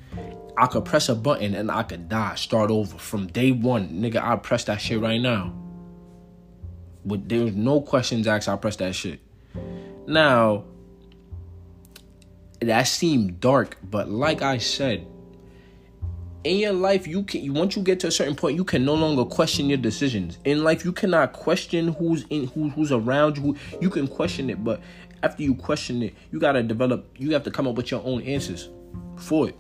I 0.58 0.68
could 0.68 0.86
press 0.86 1.10
a 1.10 1.16
button 1.16 1.56
and 1.56 1.72
I 1.72 1.84
could 1.84 2.10
die, 2.10 2.36
start 2.36 2.70
over 2.70 2.98
from 2.98 3.28
day 3.28 3.52
one, 3.52 3.90
nigga. 3.90 4.22
I 4.22 4.36
press 4.36 4.66
that 4.66 4.80
shit 4.80 5.00
right 5.00 5.22
now. 5.22 5.54
But 7.04 7.28
there's 7.28 7.56
no 7.56 7.82
questions 7.82 8.28
asked. 8.28 8.50
I 8.50 8.56
press 8.58 8.76
that 8.78 8.94
shit. 8.94 9.22
Now, 10.08 10.66
that 12.62 12.84
seemed 12.84 13.40
dark, 13.40 13.78
but 13.84 14.10
like 14.10 14.42
I 14.42 14.58
said, 14.58 15.08
in 16.48 16.58
your 16.58 16.74
life 16.74 17.06
you 17.06 17.24
can 17.24 17.54
once 17.54 17.76
you 17.76 17.82
get 17.82 18.00
to 18.00 18.08
a 18.08 18.12
certain 18.12 18.36
point 18.36 18.56
you 18.56 18.64
can 18.64 18.86
no 18.86 18.94
longer 18.94 19.26
question 19.26 19.68
your 19.68 19.78
decisions. 19.78 20.38
In 20.46 20.64
life 20.64 20.86
you 20.86 20.94
cannot 20.94 21.34
question 21.34 21.90
who's 21.90 22.26
in 22.30 22.48
who, 22.48 22.70
who's 22.70 22.92
around 22.92 23.38
you. 23.38 23.56
You 23.82 23.90
can 23.90 24.08
question 24.08 24.50
it 24.50 24.64
but 24.64 24.82
after 25.24 25.44
you 25.44 25.56
question 25.56 26.02
it 26.04 26.16
you 26.32 26.40
got 26.40 26.54
to 26.54 26.64
develop 26.64 27.06
you 27.18 27.34
have 27.34 27.44
to 27.44 27.52
come 27.52 27.68
up 27.68 27.76
with 27.76 27.92
your 27.92 28.02
own 28.06 28.22
answers 28.22 28.70
for 29.18 29.50
it. 29.50 29.58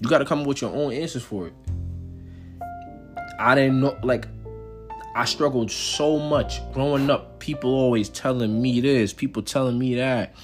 You 0.00 0.08
got 0.08 0.18
to 0.18 0.24
come 0.24 0.40
up 0.40 0.46
with 0.46 0.60
your 0.60 0.74
own 0.74 0.92
answers 0.92 1.22
for 1.22 1.46
it. 1.46 1.54
I 3.38 3.54
didn't 3.54 3.80
know 3.80 3.96
like 4.02 4.26
i 5.14 5.24
struggled 5.24 5.70
so 5.70 6.18
much 6.18 6.60
growing 6.72 7.08
up. 7.10 7.38
People 7.38 7.70
always 7.70 8.08
telling 8.08 8.60
me 8.60 8.80
this 8.80 9.12
people 9.12 9.42
telling 9.42 9.78
me 9.78 9.94
that 9.94 10.34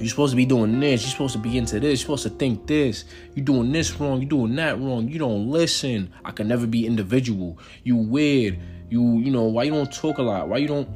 you're 0.00 0.08
supposed 0.08 0.32
to 0.32 0.36
be 0.36 0.46
doing 0.46 0.80
this. 0.80 1.02
You're 1.02 1.10
supposed 1.10 1.34
to 1.34 1.38
be 1.38 1.58
into 1.58 1.78
this. 1.78 2.00
You're 2.00 2.16
supposed 2.16 2.22
to 2.22 2.30
think 2.30 2.66
this. 2.66 3.04
You're 3.34 3.44
doing 3.44 3.70
this 3.70 4.00
wrong. 4.00 4.20
You're 4.20 4.30
doing 4.30 4.54
that 4.56 4.80
wrong. 4.80 5.08
You 5.08 5.18
don't 5.18 5.50
listen. 5.50 6.12
I 6.24 6.30
can 6.30 6.48
never 6.48 6.66
be 6.66 6.86
individual. 6.86 7.58
You 7.84 7.96
weird. 7.96 8.58
You 8.88 9.18
you 9.18 9.30
know 9.30 9.44
why 9.44 9.64
you 9.64 9.72
don't 9.72 9.92
talk 9.92 10.18
a 10.18 10.22
lot. 10.22 10.48
Why 10.48 10.58
you 10.58 10.68
don't. 10.68 10.88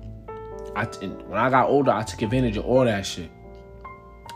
I 0.75 0.85
when 0.85 1.39
I 1.39 1.51
got 1.51 1.69
older, 1.69 1.93
I 1.93 2.03
took 2.03 2.23
advantage 2.23 2.57
of 2.57 2.65
all 2.65 2.85
that 2.85 3.07
shit 3.07 3.31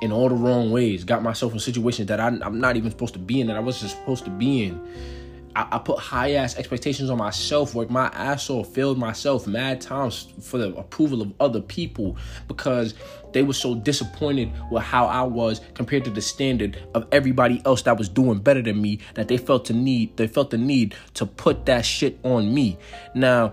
in 0.01 0.13
all 0.13 0.29
the 0.29 0.35
wrong 0.35 0.71
ways. 0.71 1.05
Got 1.05 1.23
myself 1.23 1.53
in 1.53 1.59
situations 1.59 2.09
that 2.09 2.21
I, 2.21 2.27
I'm 2.27 2.61
not 2.61 2.77
even 2.77 2.91
supposed 2.91 3.15
to 3.15 3.19
be 3.19 3.41
in. 3.41 3.47
That 3.49 3.57
I 3.57 3.61
wasn't 3.61 3.91
supposed 3.91 4.25
to 4.25 4.31
be 4.31 4.65
in. 4.65 4.81
I, 5.55 5.67
I 5.73 5.79
put 5.79 5.99
high 5.99 6.33
ass 6.33 6.57
expectations 6.57 7.11
on 7.11 7.19
myself, 7.19 7.75
worked 7.75 7.91
my 7.91 8.07
ass 8.09 8.51
off, 8.51 8.69
failed 8.69 8.99
myself 8.99 9.47
mad 9.47 9.81
times 9.81 10.33
for 10.41 10.59
the 10.59 10.75
approval 10.77 11.23
of 11.23 11.33
other 11.41 11.61
people 11.61 12.17
because 12.47 12.95
they 13.33 13.43
were 13.43 13.53
so 13.53 13.75
disappointed 13.75 14.51
with 14.71 14.83
how 14.83 15.07
I 15.07 15.23
was 15.23 15.61
compared 15.75 16.05
to 16.05 16.11
the 16.11 16.23
standard 16.23 16.79
of 16.95 17.07
everybody 17.13 17.63
else 17.65 17.83
that 17.83 17.99
was 17.99 18.09
doing 18.09 18.39
better 18.39 18.63
than 18.63 18.81
me 18.81 19.01
that 19.15 19.29
they 19.29 19.37
felt 19.37 19.67
the 19.67 19.75
need 19.75 20.17
they 20.17 20.27
felt 20.27 20.51
the 20.51 20.59
need 20.59 20.95
to 21.15 21.27
put 21.27 21.67
that 21.67 21.85
shit 21.85 22.19
on 22.23 22.53
me. 22.55 22.79
Now 23.15 23.53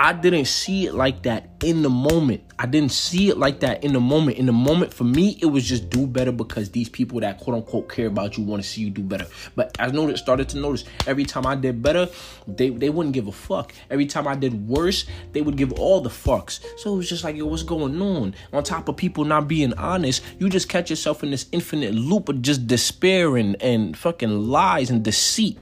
I 0.00 0.12
didn't 0.12 0.44
see 0.44 0.86
it 0.86 0.94
like 0.94 1.22
that 1.22 1.50
in 1.64 1.82
the 1.82 1.90
moment. 1.90 2.44
I 2.56 2.66
didn't 2.66 2.92
see 2.92 3.30
it 3.30 3.36
like 3.36 3.58
that 3.60 3.82
in 3.82 3.94
the 3.94 3.98
moment. 4.00 4.38
In 4.38 4.46
the 4.46 4.52
moment, 4.52 4.94
for 4.94 5.02
me, 5.02 5.36
it 5.42 5.46
was 5.46 5.68
just 5.68 5.90
do 5.90 6.06
better 6.06 6.30
because 6.30 6.70
these 6.70 6.88
people 6.88 7.18
that 7.18 7.40
quote 7.40 7.56
unquote 7.56 7.88
care 7.88 8.06
about 8.06 8.38
you 8.38 8.44
want 8.44 8.62
to 8.62 8.68
see 8.68 8.82
you 8.82 8.90
do 8.90 9.02
better. 9.02 9.26
But 9.56 9.74
I 9.80 9.88
noticed, 9.88 10.22
started 10.22 10.48
to 10.50 10.58
notice 10.58 10.84
every 11.08 11.24
time 11.24 11.46
I 11.46 11.56
did 11.56 11.82
better, 11.82 12.08
they, 12.46 12.68
they 12.68 12.90
wouldn't 12.90 13.12
give 13.12 13.26
a 13.26 13.32
fuck. 13.32 13.74
Every 13.90 14.06
time 14.06 14.28
I 14.28 14.36
did 14.36 14.68
worse, 14.68 15.04
they 15.32 15.40
would 15.40 15.56
give 15.56 15.72
all 15.72 16.00
the 16.00 16.10
fucks. 16.10 16.64
So 16.76 16.94
it 16.94 16.96
was 16.98 17.08
just 17.08 17.24
like, 17.24 17.34
yo, 17.34 17.46
what's 17.46 17.64
going 17.64 18.00
on? 18.00 18.36
On 18.52 18.62
top 18.62 18.88
of 18.88 18.96
people 18.96 19.24
not 19.24 19.48
being 19.48 19.74
honest, 19.74 20.22
you 20.38 20.48
just 20.48 20.68
catch 20.68 20.90
yourself 20.90 21.24
in 21.24 21.32
this 21.32 21.46
infinite 21.50 21.92
loop 21.92 22.28
of 22.28 22.40
just 22.40 22.68
despair 22.68 23.36
and, 23.36 23.60
and 23.60 23.96
fucking 23.96 24.30
lies 24.30 24.90
and 24.90 25.02
deceit 25.02 25.58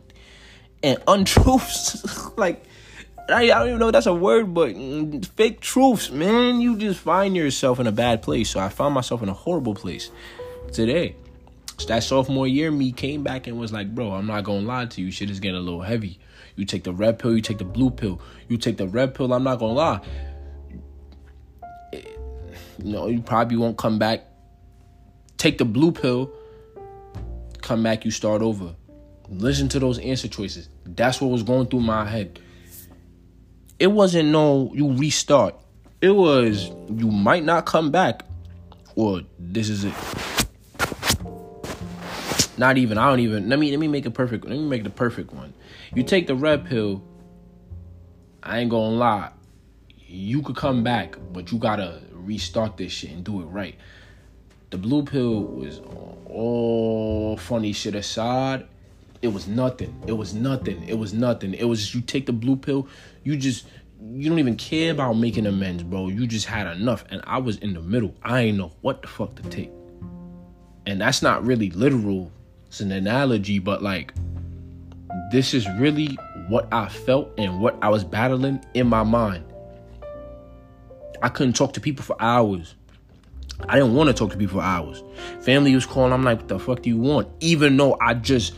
and 0.82 1.02
untruths. 1.08 2.04
like, 2.36 2.66
I, 3.28 3.46
don't 3.46 3.68
even 3.68 3.78
know 3.80 3.88
if 3.88 3.92
that's 3.92 4.06
a 4.06 4.14
word, 4.14 4.54
but 4.54 4.74
fake 5.36 5.60
truths, 5.60 6.10
man. 6.10 6.60
You 6.60 6.76
just 6.76 7.00
find 7.00 7.36
yourself 7.36 7.80
in 7.80 7.86
a 7.86 7.92
bad 7.92 8.22
place. 8.22 8.50
So 8.50 8.60
I 8.60 8.68
found 8.68 8.94
myself 8.94 9.22
in 9.22 9.28
a 9.28 9.32
horrible 9.32 9.74
place 9.74 10.10
today. 10.72 11.16
So 11.78 11.86
that 11.88 12.04
sophomore 12.04 12.46
year, 12.46 12.70
me 12.70 12.92
came 12.92 13.22
back 13.22 13.46
and 13.46 13.58
was 13.58 13.72
like, 13.72 13.94
bro, 13.94 14.12
I'm 14.12 14.26
not 14.26 14.44
gonna 14.44 14.66
lie 14.66 14.86
to 14.86 15.00
you. 15.00 15.10
Shit 15.10 15.30
is 15.30 15.40
getting 15.40 15.56
a 15.56 15.60
little 15.60 15.82
heavy. 15.82 16.18
You 16.54 16.64
take 16.64 16.84
the 16.84 16.92
red 16.92 17.18
pill, 17.18 17.34
you 17.34 17.42
take 17.42 17.58
the 17.58 17.64
blue 17.64 17.90
pill. 17.90 18.20
You 18.48 18.56
take 18.56 18.76
the 18.76 18.86
red 18.86 19.14
pill, 19.14 19.32
I'm 19.32 19.44
not 19.44 19.58
gonna 19.58 19.72
lie. 19.72 20.00
You 21.92 22.92
know, 22.92 23.08
you 23.08 23.20
probably 23.20 23.56
won't 23.56 23.76
come 23.76 23.98
back. 23.98 24.24
Take 25.36 25.58
the 25.58 25.64
blue 25.64 25.92
pill, 25.92 26.32
come 27.60 27.82
back, 27.82 28.04
you 28.04 28.10
start 28.10 28.40
over. 28.40 28.74
Listen 29.28 29.68
to 29.70 29.80
those 29.80 29.98
answer 29.98 30.28
choices. 30.28 30.68
That's 30.84 31.20
what 31.20 31.30
was 31.30 31.42
going 31.42 31.66
through 31.66 31.80
my 31.80 32.06
head 32.06 32.40
it 33.78 33.88
wasn't 33.88 34.30
no 34.30 34.70
you 34.74 34.92
restart. 34.92 35.54
It 36.00 36.10
was 36.10 36.70
you 36.88 37.10
might 37.10 37.44
not 37.44 37.66
come 37.66 37.90
back, 37.90 38.24
or 38.94 39.22
this 39.38 39.68
is 39.68 39.84
it. 39.84 39.94
Not 42.58 42.78
even. 42.78 42.96
I 42.96 43.08
don't 43.08 43.20
even. 43.20 43.48
Let 43.48 43.58
me 43.58 43.70
let 43.70 43.80
me 43.80 43.88
make 43.88 44.06
a 44.06 44.10
perfect. 44.10 44.44
Let 44.44 44.58
me 44.58 44.66
make 44.66 44.84
the 44.84 44.90
perfect 44.90 45.32
one. 45.32 45.52
You 45.94 46.02
take 46.02 46.26
the 46.26 46.34
red 46.34 46.64
pill. 46.64 47.02
I 48.42 48.60
ain't 48.60 48.70
gonna 48.70 48.94
lie. 48.94 49.30
You 49.98 50.42
could 50.42 50.56
come 50.56 50.82
back, 50.82 51.16
but 51.32 51.50
you 51.52 51.58
gotta 51.58 52.00
restart 52.12 52.76
this 52.76 52.92
shit 52.92 53.10
and 53.10 53.24
do 53.24 53.40
it 53.42 53.46
right. 53.46 53.76
The 54.70 54.78
blue 54.78 55.04
pill 55.04 55.42
was 55.42 55.80
all 56.26 57.36
funny 57.36 57.72
shit 57.72 57.94
aside 57.94 58.66
it 59.26 59.32
was 59.32 59.48
nothing. 59.48 59.92
It 60.06 60.12
was 60.12 60.34
nothing. 60.34 60.88
It 60.88 60.96
was 60.96 61.12
nothing. 61.12 61.52
It 61.54 61.64
was 61.64 61.80
just 61.80 61.94
you 61.94 62.00
take 62.00 62.26
the 62.26 62.32
blue 62.32 62.54
pill, 62.54 62.86
you 63.24 63.36
just 63.36 63.66
you 64.00 64.30
don't 64.30 64.38
even 64.38 64.56
care 64.56 64.92
about 64.92 65.14
making 65.14 65.46
amends, 65.46 65.82
bro. 65.82 66.08
You 66.08 66.28
just 66.28 66.46
had 66.46 66.68
enough. 66.76 67.04
And 67.10 67.22
I 67.26 67.38
was 67.38 67.56
in 67.56 67.74
the 67.74 67.80
middle. 67.80 68.14
I 68.22 68.42
ain't 68.42 68.56
know 68.56 68.70
what 68.82 69.02
the 69.02 69.08
fuck 69.08 69.34
to 69.36 69.42
take. 69.44 69.72
And 70.86 71.00
that's 71.00 71.22
not 71.22 71.44
really 71.44 71.70
literal. 71.70 72.30
It's 72.68 72.80
an 72.80 72.92
analogy, 72.92 73.58
but 73.58 73.82
like 73.82 74.14
this 75.32 75.54
is 75.54 75.68
really 75.70 76.16
what 76.46 76.68
I 76.72 76.88
felt 76.88 77.32
and 77.36 77.60
what 77.60 77.76
I 77.82 77.88
was 77.88 78.04
battling 78.04 78.64
in 78.74 78.86
my 78.86 79.02
mind. 79.02 79.44
I 81.20 81.30
couldn't 81.30 81.54
talk 81.54 81.72
to 81.72 81.80
people 81.80 82.04
for 82.04 82.14
hours. 82.20 82.76
I 83.68 83.76
didn't 83.80 83.94
want 83.94 84.06
to 84.06 84.14
talk 84.14 84.30
to 84.30 84.36
people 84.36 84.60
for 84.60 84.64
hours. 84.64 85.02
Family 85.40 85.74
was 85.74 85.84
calling. 85.84 86.12
I'm 86.12 86.22
like, 86.22 86.38
what 86.38 86.48
the 86.48 86.60
fuck 86.60 86.82
do 86.82 86.90
you 86.90 86.98
want? 86.98 87.28
Even 87.40 87.76
though 87.76 87.96
I 88.00 88.14
just 88.14 88.54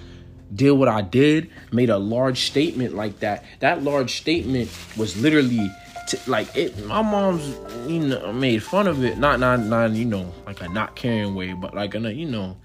did 0.54 0.72
what 0.72 0.88
I 0.88 1.02
did, 1.02 1.50
made 1.72 1.90
a 1.90 1.98
large 1.98 2.46
statement 2.46 2.94
like 2.94 3.20
that. 3.20 3.44
That 3.60 3.82
large 3.82 4.16
statement 4.16 4.70
was 4.96 5.16
literally 5.20 5.70
t- 6.08 6.18
like 6.26 6.54
it. 6.56 6.84
My 6.86 7.02
mom's, 7.02 7.48
you 7.90 8.00
know, 8.00 8.32
made 8.32 8.62
fun 8.62 8.86
of 8.86 9.04
it. 9.04 9.18
Not, 9.18 9.40
not, 9.40 9.60
not, 9.60 9.92
you 9.92 10.04
know, 10.04 10.32
like 10.46 10.60
a 10.62 10.68
not 10.68 10.96
caring 10.96 11.34
way, 11.34 11.52
but 11.52 11.74
like 11.74 11.94
a, 11.94 12.12
you 12.12 12.26
know, 12.26 12.56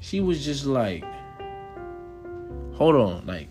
she 0.00 0.20
was 0.20 0.44
just 0.44 0.66
like, 0.66 1.04
hold 2.74 2.96
on, 2.96 3.26
like, 3.26 3.48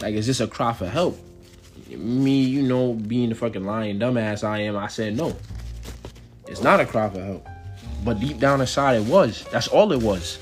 like 0.00 0.14
is 0.14 0.26
this 0.26 0.40
a 0.40 0.46
cry 0.46 0.72
for 0.72 0.88
help? 0.88 1.18
Me, 1.88 2.42
you 2.42 2.62
know, 2.62 2.94
being 2.94 3.28
the 3.28 3.34
fucking 3.34 3.64
lying 3.64 3.98
dumbass 3.98 4.42
I 4.42 4.60
am, 4.62 4.76
I 4.76 4.88
said 4.88 5.16
no. 5.16 5.36
It's 6.48 6.62
not 6.62 6.80
a 6.80 6.86
cry 6.86 7.08
for 7.08 7.22
help. 7.22 7.46
But 8.04 8.20
deep 8.20 8.38
down 8.38 8.60
inside, 8.60 8.96
it 8.96 9.06
was. 9.06 9.44
That's 9.50 9.68
all 9.68 9.92
it 9.92 10.02
was. 10.02 10.38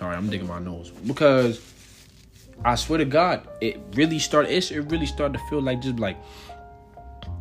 Sorry, 0.00 0.16
I'm 0.16 0.30
digging 0.30 0.46
my 0.46 0.58
nose 0.58 0.88
because 0.88 1.60
I 2.64 2.74
swear 2.76 3.00
to 3.00 3.04
God, 3.04 3.46
it 3.60 3.78
really 3.92 4.18
started. 4.18 4.50
It 4.50 4.80
really 4.90 5.04
started 5.04 5.36
to 5.36 5.44
feel 5.50 5.60
like 5.60 5.82
just 5.82 5.98
like 5.98 6.16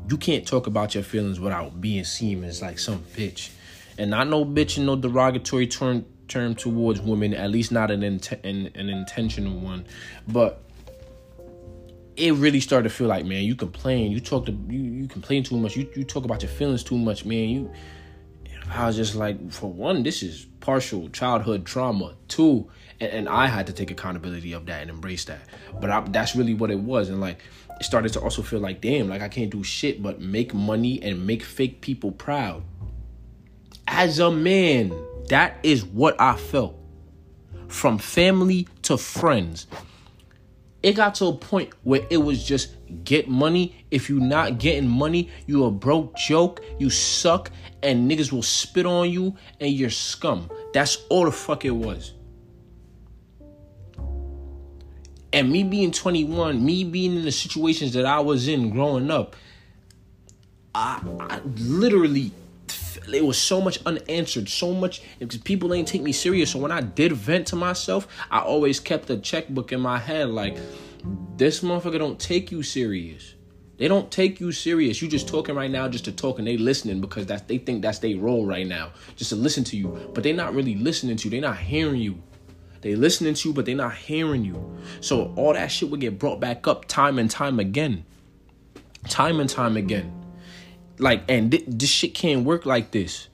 you 0.09 0.17
can't 0.17 0.45
talk 0.45 0.67
about 0.67 0.93
your 0.93 1.05
feelings 1.05 1.39
without 1.39 1.79
being 1.79 2.03
seen 2.03 2.43
as 2.43 2.61
like 2.61 2.77
some 2.77 2.99
bitch, 3.15 3.51
and 3.97 4.11
not 4.11 4.27
no 4.27 4.43
bitch 4.43 4.75
and 4.75 4.87
no 4.87 4.97
derogatory 4.97 5.67
term 5.67 6.05
term 6.27 6.53
towards 6.53 6.99
women. 6.99 7.33
At 7.33 7.49
least 7.49 7.71
not 7.71 7.91
an 7.91 8.03
an, 8.03 8.19
an 8.43 8.89
intentional 8.89 9.57
one, 9.57 9.85
but 10.27 10.61
it 12.17 12.33
really 12.33 12.59
started 12.59 12.89
to 12.89 12.93
feel 12.93 13.07
like 13.07 13.23
man, 13.23 13.45
you 13.45 13.55
complain, 13.55 14.11
you 14.11 14.19
talk 14.19 14.45
to 14.47 14.51
you, 14.51 14.81
you 14.81 15.07
complain 15.07 15.45
too 15.45 15.55
much, 15.55 15.77
you 15.77 15.89
you 15.95 16.03
talk 16.03 16.25
about 16.25 16.41
your 16.41 16.51
feelings 16.51 16.83
too 16.83 16.97
much, 16.97 17.23
man. 17.23 17.47
You 17.47 17.71
I 18.69 18.85
was 18.85 18.95
just 18.95 19.15
like, 19.15 19.51
for 19.51 19.71
one, 19.71 20.03
this 20.03 20.21
is 20.21 20.45
partial 20.59 21.09
childhood 21.09 21.65
trauma. 21.65 22.15
too 22.27 22.69
and, 22.99 23.11
and 23.11 23.29
I 23.29 23.47
had 23.47 23.67
to 23.67 23.73
take 23.73 23.91
accountability 23.91 24.53
of 24.53 24.65
that 24.67 24.81
and 24.81 24.89
embrace 24.89 25.25
that. 25.25 25.41
But 25.79 25.89
I, 25.89 26.01
that's 26.01 26.35
really 26.35 26.53
what 26.53 26.71
it 26.71 26.79
was. 26.79 27.09
And 27.09 27.21
like, 27.21 27.39
it 27.79 27.85
started 27.85 28.13
to 28.13 28.19
also 28.19 28.41
feel 28.41 28.59
like, 28.59 28.81
damn, 28.81 29.07
like 29.07 29.21
I 29.21 29.29
can't 29.29 29.49
do 29.49 29.63
shit 29.63 30.03
but 30.03 30.19
make 30.19 30.53
money 30.53 31.01
and 31.01 31.25
make 31.25 31.43
fake 31.43 31.81
people 31.81 32.11
proud. 32.11 32.63
As 33.87 34.19
a 34.19 34.29
man, 34.29 34.93
that 35.29 35.57
is 35.63 35.85
what 35.85 36.19
I 36.19 36.35
felt. 36.35 36.75
From 37.67 37.97
family 37.97 38.67
to 38.83 38.97
friends. 38.97 39.67
It 40.81 40.93
got 40.93 41.15
to 41.15 41.25
a 41.25 41.33
point 41.33 41.73
where 41.83 42.01
it 42.09 42.17
was 42.17 42.43
just 42.43 42.75
get 43.03 43.27
money. 43.27 43.85
If 43.91 44.09
you're 44.09 44.21
not 44.21 44.59
getting 44.59 44.87
money, 44.87 45.29
you 45.45 45.65
a 45.65 45.71
broke 45.71 46.15
joke, 46.15 46.63
you 46.77 46.89
suck, 46.89 47.51
and 47.83 48.09
niggas 48.09 48.31
will 48.31 48.43
spit 48.43 48.85
on 48.85 49.09
you 49.09 49.35
and 49.59 49.71
you're 49.71 49.89
scum. 49.89 50.49
That's 50.73 50.97
all 51.09 51.25
the 51.25 51.31
fuck 51.31 51.65
it 51.65 51.71
was. 51.71 52.13
And 55.31 55.51
me 55.51 55.63
being 55.63 55.91
21, 55.91 56.63
me 56.63 56.83
being 56.83 57.17
in 57.17 57.23
the 57.23 57.31
situations 57.31 57.93
that 57.93 58.05
I 58.05 58.19
was 58.19 58.47
in 58.47 58.71
growing 58.71 59.11
up, 59.11 59.35
I, 60.73 61.01
I 61.19 61.41
literally 61.55 62.31
it 62.97 63.25
was 63.25 63.37
so 63.37 63.61
much 63.61 63.79
unanswered, 63.85 64.49
so 64.49 64.73
much 64.73 65.01
because 65.19 65.37
people 65.37 65.73
ain't 65.73 65.87
take 65.87 66.01
me 66.01 66.11
serious. 66.11 66.51
So 66.51 66.59
when 66.59 66.71
I 66.71 66.81
did 66.81 67.11
vent 67.11 67.47
to 67.47 67.55
myself, 67.55 68.07
I 68.31 68.39
always 68.39 68.79
kept 68.79 69.09
a 69.09 69.17
checkbook 69.17 69.71
in 69.71 69.79
my 69.79 69.99
head 69.99 70.29
like 70.29 70.57
this 71.37 71.61
motherfucker 71.61 71.99
don't 71.99 72.19
take 72.19 72.51
you 72.51 72.63
serious. 72.63 73.35
They 73.77 73.87
don't 73.87 74.11
take 74.11 74.41
you 74.41 74.51
serious. 74.51 75.01
You 75.01 75.07
just 75.07 75.27
talking 75.27 75.55
right 75.55 75.71
now 75.71 75.87
just 75.87 76.03
to 76.05 76.11
talk 76.11 76.37
and 76.37 76.47
they 76.47 76.57
listening 76.57 76.99
because 76.99 77.25
that's 77.25 77.43
they 77.43 77.57
think 77.57 77.81
that's 77.81 77.99
their 77.99 78.17
role 78.17 78.45
right 78.45 78.67
now. 78.67 78.91
Just 79.15 79.29
to 79.29 79.37
listen 79.37 79.63
to 79.65 79.77
you. 79.77 80.11
But 80.13 80.23
they 80.23 80.33
not 80.33 80.53
really 80.53 80.75
listening 80.75 81.15
to 81.15 81.27
you. 81.27 81.31
They 81.31 81.39
not 81.39 81.57
hearing 81.57 82.01
you. 82.01 82.21
They 82.81 82.95
listening 82.95 83.33
to 83.35 83.49
you, 83.49 83.53
but 83.53 83.65
they 83.65 83.73
not 83.73 83.95
hearing 83.95 84.43
you. 84.43 84.77
So 84.99 85.33
all 85.35 85.53
that 85.53 85.71
shit 85.71 85.89
would 85.89 86.01
get 86.01 86.19
brought 86.19 86.39
back 86.39 86.67
up 86.67 86.85
time 86.85 87.19
and 87.19 87.31
time 87.31 87.59
again. 87.59 88.05
Time 89.07 89.39
and 89.39 89.49
time 89.49 89.77
again. 89.77 90.18
Like, 90.99 91.23
and 91.29 91.51
th- 91.51 91.63
this 91.67 91.89
shit 91.89 92.13
can't 92.13 92.45
work 92.45 92.65
like 92.65 92.91
this. 92.91 93.29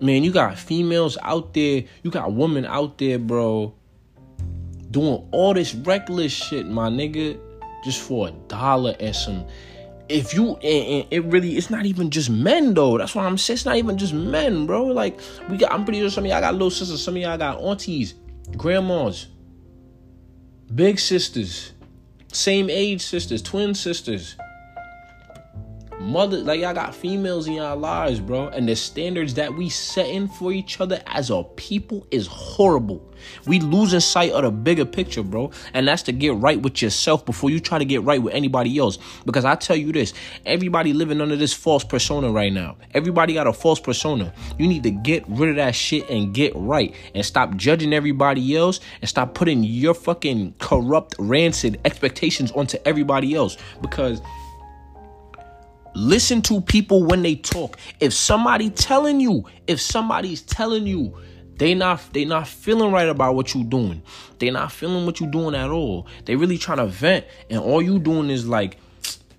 Man, 0.00 0.24
you 0.24 0.32
got 0.32 0.58
females 0.58 1.18
out 1.22 1.52
there, 1.52 1.84
you 2.02 2.10
got 2.10 2.32
women 2.32 2.64
out 2.64 2.96
there, 2.96 3.18
bro, 3.18 3.74
doing 4.90 5.28
all 5.30 5.52
this 5.52 5.74
reckless 5.74 6.32
shit, 6.32 6.66
my 6.66 6.88
nigga, 6.88 7.38
just 7.84 8.00
for 8.00 8.28
a 8.28 8.30
dollar 8.48 8.96
and 8.98 9.14
some. 9.14 9.44
If 10.08 10.32
you 10.32 10.56
and, 10.56 10.64
and 10.64 11.06
it 11.10 11.24
really, 11.24 11.56
it's 11.56 11.70
not 11.70 11.86
even 11.86 12.10
just 12.10 12.30
men 12.30 12.74
though. 12.74 12.98
That's 12.98 13.14
why 13.14 13.26
I'm 13.26 13.36
saying 13.36 13.56
it's 13.56 13.64
not 13.64 13.76
even 13.76 13.98
just 13.98 14.14
men, 14.14 14.66
bro. 14.66 14.86
Like 14.86 15.20
we 15.48 15.58
got, 15.58 15.70
I'm 15.70 15.84
pretty 15.84 16.00
sure 16.00 16.10
some 16.10 16.24
of 16.24 16.30
y'all 16.30 16.40
got 16.40 16.54
little 16.54 16.70
sisters, 16.70 17.02
some 17.02 17.16
of 17.16 17.22
y'all 17.22 17.36
got 17.36 17.60
aunties, 17.60 18.14
grandmas, 18.56 19.26
big 20.74 20.98
sisters, 20.98 21.72
same 22.32 22.70
age 22.70 23.02
sisters, 23.02 23.42
twin 23.42 23.74
sisters 23.74 24.36
mother 26.00 26.38
like 26.38 26.60
y'all 26.60 26.72
got 26.72 26.94
females 26.94 27.46
in 27.46 27.54
y'all 27.54 27.76
lives 27.76 28.20
bro. 28.20 28.48
And 28.48 28.66
the 28.68 28.74
standards 28.74 29.34
that 29.34 29.54
we 29.54 29.68
setting 29.68 30.28
for 30.28 30.50
each 30.50 30.80
other 30.80 31.02
as 31.06 31.30
a 31.30 31.44
people 31.56 32.06
is 32.10 32.26
horrible. 32.26 33.06
We 33.46 33.60
losing 33.60 34.00
sight 34.00 34.32
of 34.32 34.42
the 34.42 34.50
bigger 34.50 34.86
picture 34.86 35.22
bro. 35.22 35.50
And 35.74 35.86
that's 35.86 36.02
to 36.04 36.12
get 36.12 36.34
right 36.36 36.60
with 36.60 36.80
yourself 36.80 37.26
before 37.26 37.50
you 37.50 37.60
try 37.60 37.78
to 37.78 37.84
get 37.84 38.02
right 38.02 38.20
with 38.20 38.34
anybody 38.34 38.78
else. 38.78 38.98
Because 39.26 39.44
i 39.44 39.54
tell 39.54 39.76
you 39.76 39.92
this 39.92 40.14
everybody 40.46 40.94
living 40.94 41.20
under 41.20 41.36
this 41.36 41.52
false 41.52 41.84
persona 41.84 42.30
right 42.30 42.52
now. 42.52 42.76
Everybody 42.94 43.34
got 43.34 43.46
a 43.46 43.52
false 43.52 43.78
persona. 43.78 44.32
You 44.58 44.66
need 44.66 44.82
to 44.84 44.90
get 44.90 45.24
rid 45.28 45.50
of 45.50 45.56
that 45.56 45.74
shit 45.74 46.08
and 46.08 46.34
get 46.34 46.52
right. 46.56 46.94
And 47.14 47.24
stop 47.24 47.56
judging 47.56 47.92
everybody 47.92 48.56
else. 48.56 48.80
And 49.02 49.08
stop 49.08 49.34
putting 49.34 49.62
your 49.62 49.94
fucking 49.94 50.54
corrupt 50.58 51.14
rancid 51.18 51.78
expectations 51.84 52.50
onto 52.52 52.78
everybody 52.86 53.34
else. 53.34 53.58
Because 53.82 54.22
Listen 55.94 56.40
to 56.42 56.60
people 56.60 57.04
when 57.04 57.22
they 57.22 57.36
talk. 57.36 57.78
If 57.98 58.12
somebody 58.12 58.70
telling 58.70 59.20
you, 59.20 59.44
if 59.66 59.80
somebody's 59.80 60.42
telling 60.42 60.86
you 60.86 61.16
they 61.60 61.74
not 61.74 62.00
they 62.14 62.24
not 62.24 62.48
feeling 62.48 62.90
right 62.90 63.08
about 63.08 63.34
what 63.34 63.54
you 63.54 63.64
doing. 63.64 64.02
They 64.38 64.50
not 64.50 64.72
feeling 64.72 65.04
what 65.04 65.20
you 65.20 65.26
doing 65.26 65.54
at 65.54 65.68
all. 65.68 66.06
They 66.24 66.34
really 66.34 66.56
trying 66.56 66.78
to 66.78 66.86
vent 66.86 67.26
and 67.50 67.60
all 67.60 67.82
you 67.82 67.98
doing 67.98 68.30
is 68.30 68.48
like, 68.48 68.78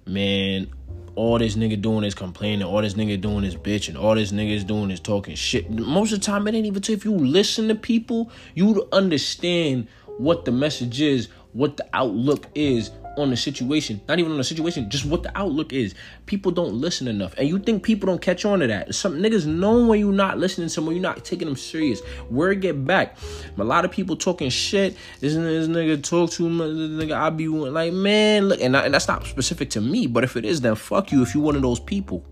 man, 0.06 0.70
all 1.16 1.39
this 1.39 1.56
nigga 1.56 1.82
doing 1.82 2.04
is 2.04 2.14
complaining, 2.14 2.64
all 2.64 2.82
this 2.82 2.93
nigga 2.93 3.20
doing 3.20 3.43
is 3.43 3.56
bitching, 3.56 3.99
all 3.99 4.14
this 4.14 4.32
nigga 4.32 4.52
is 4.52 4.64
doing 4.64 4.91
is 4.91 4.99
talking 4.99 5.34
shit. 5.34 5.70
Most 5.72 6.14
of 6.14 6.20
the 6.20 6.26
time 6.26 6.47
it 6.47 6.54
ain't 6.54 6.68
even 6.68 6.84
if 6.88 7.04
you 7.04 7.18
listen 7.18 7.68
to 7.70 7.76
people, 7.76 8.30
you 8.54 8.88
understand 8.91 9.88
what 10.18 10.45
the 10.45 10.52
message 10.52 11.02
is, 11.02 11.28
what 11.54 11.78
the 11.78 11.88
outlook 11.93 12.45
is 12.54 12.91
on 13.18 13.30
the 13.30 13.38
situation, 13.38 14.01
not 14.07 14.20
even 14.20 14.32
on 14.32 14.38
the 14.38 14.43
situation, 14.43 14.89
just 14.89 15.05
what 15.05 15.24
the 15.24 15.38
outlook 15.38 15.74
is. 15.74 15.93
People 16.26 16.51
don't 16.51 16.74
listen 16.74 17.07
enough. 17.07 17.34
And 17.38 17.47
you 17.47 17.59
think 17.59 17.84
people 17.84 18.07
don't 18.07 18.22
catch 18.22 18.45
on 18.45 18.59
to 18.59 18.68
that. 18.68 18.93
Some 18.95 19.16
niggas 19.16 19.45
know 19.45 19.88
when 19.88 19.99
you're 19.99 20.12
not 20.12 20.38
listening 20.38 20.70
to 20.70 20.82
you're 20.82 20.99
not 20.99 21.24
taking 21.24 21.47
them 21.47 21.57
serious. 21.57 22.01
Word 22.30 22.62
get 22.62 22.86
back. 22.86 23.18
A 23.57 23.64
lot 23.64 23.86
of 23.86 23.91
people 23.91 24.16
talking 24.16 24.49
shit. 24.49 24.95
This, 25.20 25.34
this 25.36 25.68
nigga 25.68 26.01
talk 26.03 26.32
too 26.32 26.49
much. 26.49 26.70
This 26.70 27.05
nigga, 27.05 27.14
I 27.14 27.30
be 27.30 27.47
like, 27.47 27.93
man, 27.93 28.49
look. 28.49 28.62
And, 28.62 28.76
I, 28.76 28.86
and 28.86 28.93
that's 28.93 29.07
not 29.07 29.26
specific 29.26 29.70
to 29.72 29.82
me, 29.82 30.07
but 30.07 30.24
if 30.24 30.36
it 30.36 30.45
is, 30.45 30.62
then 30.62 30.76
fuck 30.76 31.12
you 31.12 31.22
if 31.22 31.36
you 31.36 31.41
one 31.41 31.55
of 31.55 31.62
those 31.62 31.80
people. 31.80 32.26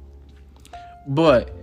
But 1.07 1.55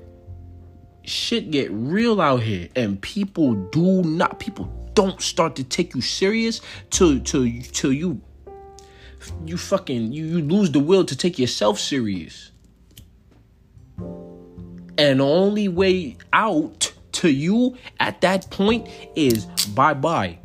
shit 1.02 1.50
get 1.50 1.70
real 1.70 2.20
out 2.20 2.42
here 2.42 2.68
and 2.74 3.00
people 3.00 3.54
do 3.70 4.02
not 4.02 4.40
people 4.40 4.64
don't 4.94 5.20
start 5.20 5.54
to 5.54 5.62
take 5.62 5.94
you 5.94 6.00
serious 6.00 6.60
till 6.90 7.20
till 7.20 7.48
till 7.72 7.92
you 7.92 8.20
you 9.44 9.56
fucking 9.56 10.12
you, 10.12 10.24
you 10.24 10.42
lose 10.42 10.70
the 10.70 10.80
will 10.80 11.04
to 11.04 11.16
take 11.16 11.38
yourself 11.38 11.78
serious. 11.78 12.50
And 14.98 15.20
the 15.20 15.24
only 15.24 15.68
way 15.68 16.16
out 16.32 16.92
to 17.12 17.30
you 17.30 17.76
at 18.00 18.20
that 18.22 18.50
point 18.50 18.88
is 19.14 19.46
bye 19.74 19.94
bye. 19.94 20.38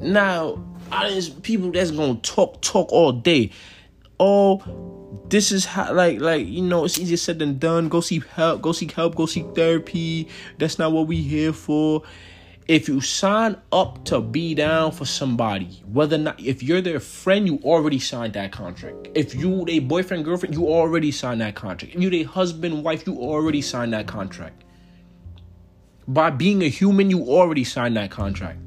Now, 0.00 0.62
I 0.90 1.10
just 1.10 1.42
people 1.42 1.70
that's 1.70 1.90
gonna 1.90 2.16
talk 2.16 2.60
talk 2.62 2.90
all 2.90 3.12
day. 3.12 3.50
Oh, 4.18 4.62
this 5.28 5.52
is 5.52 5.64
how 5.64 5.92
like 5.92 6.20
like 6.20 6.46
you 6.46 6.62
know 6.62 6.84
it's 6.84 6.98
easier 6.98 7.16
said 7.16 7.38
than 7.38 7.58
done. 7.58 7.88
Go 7.88 8.00
seek 8.00 8.26
help. 8.28 8.62
Go 8.62 8.72
seek 8.72 8.92
help. 8.92 9.14
Go 9.14 9.26
seek 9.26 9.54
therapy. 9.54 10.28
That's 10.58 10.78
not 10.78 10.92
what 10.92 11.06
we 11.06 11.16
here 11.16 11.52
for 11.52 12.02
if 12.68 12.88
you 12.88 13.00
sign 13.00 13.56
up 13.72 14.04
to 14.04 14.20
be 14.20 14.54
down 14.54 14.92
for 14.92 15.04
somebody, 15.04 15.82
whether 15.86 16.16
or 16.16 16.20
not 16.20 16.40
if 16.40 16.62
you're 16.62 16.80
their 16.80 17.00
friend, 17.00 17.46
you 17.46 17.58
already 17.64 17.98
signed 17.98 18.34
that 18.34 18.52
contract. 18.52 19.08
If 19.14 19.34
you 19.34 19.64
a 19.68 19.80
boyfriend, 19.80 20.24
girlfriend, 20.24 20.54
you 20.54 20.68
already 20.68 21.10
signed 21.10 21.40
that 21.40 21.54
contract. 21.54 21.94
If 21.94 22.00
you're 22.00 22.14
a 22.14 22.22
husband, 22.22 22.84
wife, 22.84 23.06
you 23.06 23.16
already 23.16 23.62
signed 23.62 23.92
that 23.92 24.06
contract. 24.06 24.62
By 26.06 26.30
being 26.30 26.62
a 26.62 26.68
human, 26.68 27.10
you 27.10 27.22
already 27.22 27.64
signed 27.64 27.96
that 27.96 28.10
contract. 28.10 28.58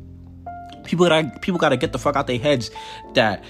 People 0.84 1.08
that 1.10 1.42
people 1.42 1.60
gotta 1.60 1.78
get 1.78 1.92
the 1.92 2.00
fuck 2.00 2.16
out 2.16 2.28
their 2.28 2.38
heads 2.38 2.72
that 3.14 3.44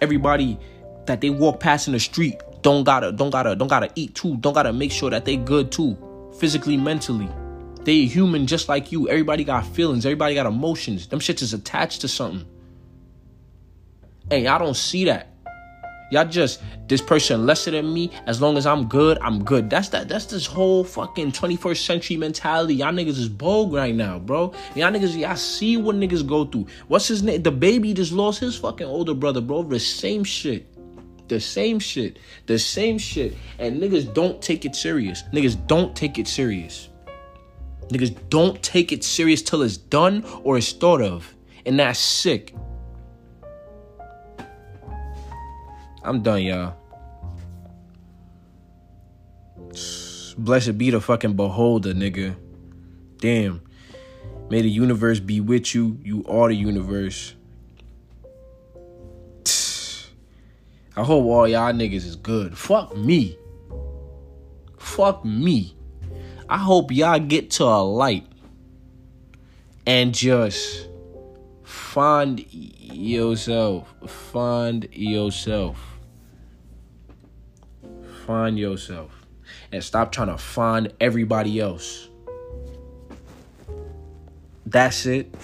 everybody 0.00 0.58
that 1.06 1.20
they 1.20 1.30
walk 1.30 1.60
past 1.60 1.88
in 1.88 1.92
the 1.92 2.00
street 2.00 2.40
don't 2.62 2.84
gotta 2.84 3.10
don't 3.10 3.30
gotta 3.30 3.56
don't 3.56 3.68
gotta 3.68 3.90
eat 3.94 4.14
too, 4.14 4.36
don't 4.36 4.52
gotta 4.52 4.72
make 4.72 4.92
sure 4.92 5.10
that 5.10 5.24
they 5.24 5.36
good 5.36 5.72
too, 5.72 5.96
physically, 6.38 6.76
mentally. 6.76 7.28
They 7.88 8.04
human 8.04 8.46
just 8.46 8.68
like 8.68 8.92
you. 8.92 9.08
Everybody 9.08 9.44
got 9.44 9.64
feelings. 9.64 10.04
Everybody 10.04 10.34
got 10.34 10.44
emotions. 10.44 11.06
Them 11.06 11.20
shits 11.20 11.40
is 11.40 11.54
attached 11.54 12.02
to 12.02 12.08
something. 12.08 12.46
Hey, 14.28 14.44
y'all 14.44 14.58
don't 14.58 14.76
see 14.76 15.06
that. 15.06 15.32
Y'all 16.12 16.26
just 16.26 16.60
this 16.86 17.00
person 17.00 17.46
lesser 17.46 17.70
than 17.70 17.90
me. 17.90 18.10
As 18.26 18.42
long 18.42 18.58
as 18.58 18.66
I'm 18.66 18.88
good, 18.88 19.16
I'm 19.22 19.42
good. 19.42 19.70
That's 19.70 19.88
that. 19.88 20.06
That's 20.06 20.26
this 20.26 20.44
whole 20.44 20.84
fucking 20.84 21.32
21st 21.32 21.78
century 21.78 22.18
mentality. 22.18 22.74
Y'all 22.74 22.92
niggas 22.92 23.16
is 23.16 23.30
bold 23.30 23.72
right 23.72 23.94
now, 23.94 24.18
bro. 24.18 24.52
Y'all 24.74 24.92
niggas, 24.92 25.18
y'all 25.18 25.34
see 25.36 25.78
what 25.78 25.96
niggas 25.96 26.28
go 26.28 26.44
through. 26.44 26.66
What's 26.88 27.08
his 27.08 27.22
name? 27.22 27.40
The 27.40 27.52
baby 27.52 27.94
just 27.94 28.12
lost 28.12 28.38
his 28.40 28.54
fucking 28.54 28.86
older 28.86 29.14
brother, 29.14 29.40
bro. 29.40 29.62
The 29.62 29.80
same 29.80 30.24
shit. 30.24 30.66
The 31.28 31.40
same 31.40 31.78
shit. 31.78 32.18
The 32.44 32.58
same 32.58 32.98
shit. 32.98 33.34
And 33.58 33.80
niggas 33.80 34.12
don't 34.12 34.42
take 34.42 34.66
it 34.66 34.76
serious. 34.76 35.22
Niggas 35.32 35.66
don't 35.66 35.96
take 35.96 36.18
it 36.18 36.28
serious. 36.28 36.87
Niggas 37.88 38.16
don't 38.28 38.62
take 38.62 38.92
it 38.92 39.02
serious 39.02 39.42
till 39.42 39.62
it's 39.62 39.76
done 39.76 40.24
or 40.42 40.58
it's 40.58 40.72
thought 40.72 41.00
of. 41.00 41.34
And 41.64 41.78
that's 41.78 41.98
sick. 41.98 42.54
I'm 46.02 46.22
done, 46.22 46.42
y'all. 46.42 46.74
Blessed 50.38 50.78
be 50.78 50.90
the 50.90 51.00
fucking 51.00 51.34
beholder, 51.34 51.92
nigga. 51.94 52.36
Damn. 53.18 53.60
May 54.50 54.62
the 54.62 54.70
universe 54.70 55.20
be 55.20 55.40
with 55.40 55.74
you. 55.74 55.98
You 56.02 56.24
are 56.26 56.48
the 56.48 56.54
universe. 56.54 57.34
I 60.96 61.04
hope 61.04 61.24
all 61.26 61.46
y'all 61.46 61.72
niggas 61.72 62.04
is 62.04 62.16
good. 62.16 62.58
Fuck 62.58 62.96
me. 62.96 63.38
Fuck 64.78 65.24
me. 65.24 65.77
I 66.50 66.56
hope 66.58 66.90
y'all 66.92 67.18
get 67.18 67.50
to 67.52 67.64
a 67.64 67.82
light 67.82 68.26
and 69.86 70.14
just 70.14 70.88
find 71.62 72.44
yourself. 72.50 73.92
Find 74.06 74.88
yourself. 74.92 75.78
Find 78.26 78.58
yourself. 78.58 79.26
And 79.72 79.84
stop 79.84 80.10
trying 80.12 80.28
to 80.28 80.38
find 80.38 80.92
everybody 81.00 81.60
else. 81.60 82.08
That's 84.64 85.06
it. 85.06 85.34